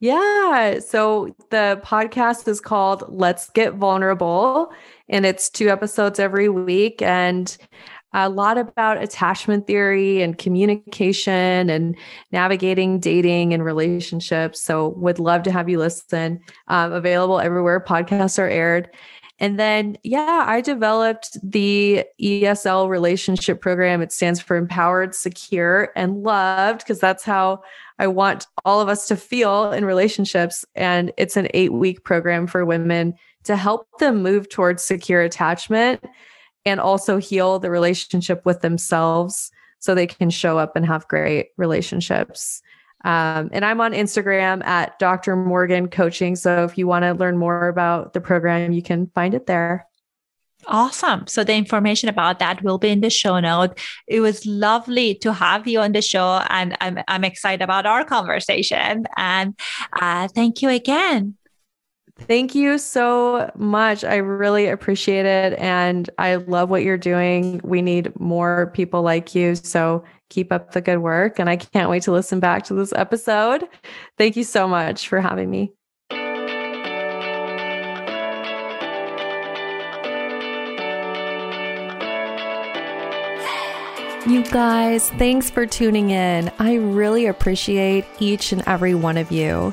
Yeah. 0.00 0.78
So 0.78 1.34
the 1.50 1.80
podcast 1.84 2.46
is 2.46 2.60
called 2.60 3.04
Let's 3.08 3.50
Get 3.50 3.74
Vulnerable, 3.74 4.72
and 5.08 5.26
it's 5.26 5.50
two 5.50 5.68
episodes 5.68 6.20
every 6.20 6.48
week 6.48 7.02
and 7.02 7.56
a 8.14 8.28
lot 8.28 8.56
about 8.56 9.02
attachment 9.02 9.66
theory 9.66 10.22
and 10.22 10.38
communication 10.38 11.68
and 11.68 11.96
navigating 12.32 13.00
dating 13.00 13.52
and 13.52 13.64
relationships. 13.64 14.62
So 14.62 14.90
would 14.90 15.18
love 15.18 15.42
to 15.42 15.52
have 15.52 15.68
you 15.68 15.78
listen. 15.78 16.40
Um, 16.68 16.92
available 16.92 17.40
everywhere 17.40 17.80
podcasts 17.80 18.38
are 18.38 18.48
aired. 18.48 18.88
And 19.40 19.58
then, 19.58 19.96
yeah, 20.02 20.44
I 20.46 20.60
developed 20.60 21.38
the 21.48 22.04
ESL 22.20 22.88
relationship 22.88 23.60
program. 23.60 24.02
It 24.02 24.12
stands 24.12 24.40
for 24.40 24.56
Empowered, 24.56 25.14
Secure, 25.14 25.90
and 25.94 26.24
Loved, 26.24 26.80
because 26.80 26.98
that's 26.98 27.22
how 27.22 27.62
I 28.00 28.08
want 28.08 28.48
all 28.64 28.80
of 28.80 28.88
us 28.88 29.06
to 29.08 29.16
feel 29.16 29.70
in 29.72 29.84
relationships. 29.84 30.64
And 30.74 31.12
it's 31.16 31.36
an 31.36 31.48
eight 31.54 31.72
week 31.72 32.02
program 32.02 32.48
for 32.48 32.64
women 32.64 33.14
to 33.44 33.56
help 33.56 33.86
them 33.98 34.22
move 34.22 34.48
towards 34.48 34.82
secure 34.82 35.22
attachment 35.22 36.04
and 36.66 36.80
also 36.80 37.18
heal 37.18 37.58
the 37.58 37.70
relationship 37.70 38.44
with 38.44 38.60
themselves 38.60 39.52
so 39.78 39.94
they 39.94 40.06
can 40.06 40.30
show 40.30 40.58
up 40.58 40.74
and 40.74 40.84
have 40.84 41.06
great 41.06 41.50
relationships. 41.56 42.60
Um, 43.04 43.50
and 43.52 43.64
I'm 43.64 43.80
on 43.80 43.92
Instagram 43.92 44.64
at 44.64 44.98
Dr. 44.98 45.36
Morgan 45.36 45.88
Coaching. 45.88 46.36
So 46.36 46.64
if 46.64 46.76
you 46.76 46.86
want 46.86 47.04
to 47.04 47.12
learn 47.14 47.38
more 47.38 47.68
about 47.68 48.12
the 48.12 48.20
program, 48.20 48.72
you 48.72 48.82
can 48.82 49.06
find 49.14 49.34
it 49.34 49.46
there. 49.46 49.86
Awesome. 50.66 51.26
So 51.28 51.44
the 51.44 51.54
information 51.54 52.08
about 52.08 52.40
that 52.40 52.62
will 52.62 52.78
be 52.78 52.88
in 52.90 53.00
the 53.00 53.10
show 53.10 53.38
note. 53.38 53.78
It 54.06 54.20
was 54.20 54.44
lovely 54.44 55.14
to 55.16 55.32
have 55.32 55.66
you 55.66 55.80
on 55.80 55.92
the 55.92 56.02
show, 56.02 56.42
and 56.48 56.76
I'm, 56.80 56.98
I'm 57.06 57.24
excited 57.24 57.62
about 57.62 57.86
our 57.86 58.04
conversation. 58.04 59.04
And 59.16 59.58
uh, 60.00 60.28
thank 60.28 60.60
you 60.60 60.68
again. 60.68 61.37
Thank 62.18 62.54
you 62.54 62.78
so 62.78 63.50
much. 63.56 64.04
I 64.04 64.16
really 64.16 64.66
appreciate 64.66 65.24
it. 65.24 65.58
And 65.58 66.10
I 66.18 66.36
love 66.36 66.68
what 66.68 66.82
you're 66.82 66.98
doing. 66.98 67.60
We 67.64 67.80
need 67.80 68.18
more 68.20 68.70
people 68.74 69.02
like 69.02 69.34
you. 69.34 69.54
So 69.54 70.04
keep 70.28 70.52
up 70.52 70.72
the 70.72 70.80
good 70.80 70.98
work. 70.98 71.38
And 71.38 71.48
I 71.48 71.56
can't 71.56 71.88
wait 71.88 72.02
to 72.02 72.12
listen 72.12 72.40
back 72.40 72.64
to 72.64 72.74
this 72.74 72.92
episode. 72.92 73.66
Thank 74.18 74.36
you 74.36 74.44
so 74.44 74.68
much 74.68 75.08
for 75.08 75.20
having 75.20 75.48
me. 75.48 75.72
You 84.28 84.44
guys, 84.44 85.08
thanks 85.12 85.48
for 85.48 85.64
tuning 85.64 86.10
in. 86.10 86.52
I 86.58 86.74
really 86.74 87.24
appreciate 87.24 88.04
each 88.18 88.52
and 88.52 88.62
every 88.66 88.94
one 88.94 89.16
of 89.16 89.32
you. 89.32 89.72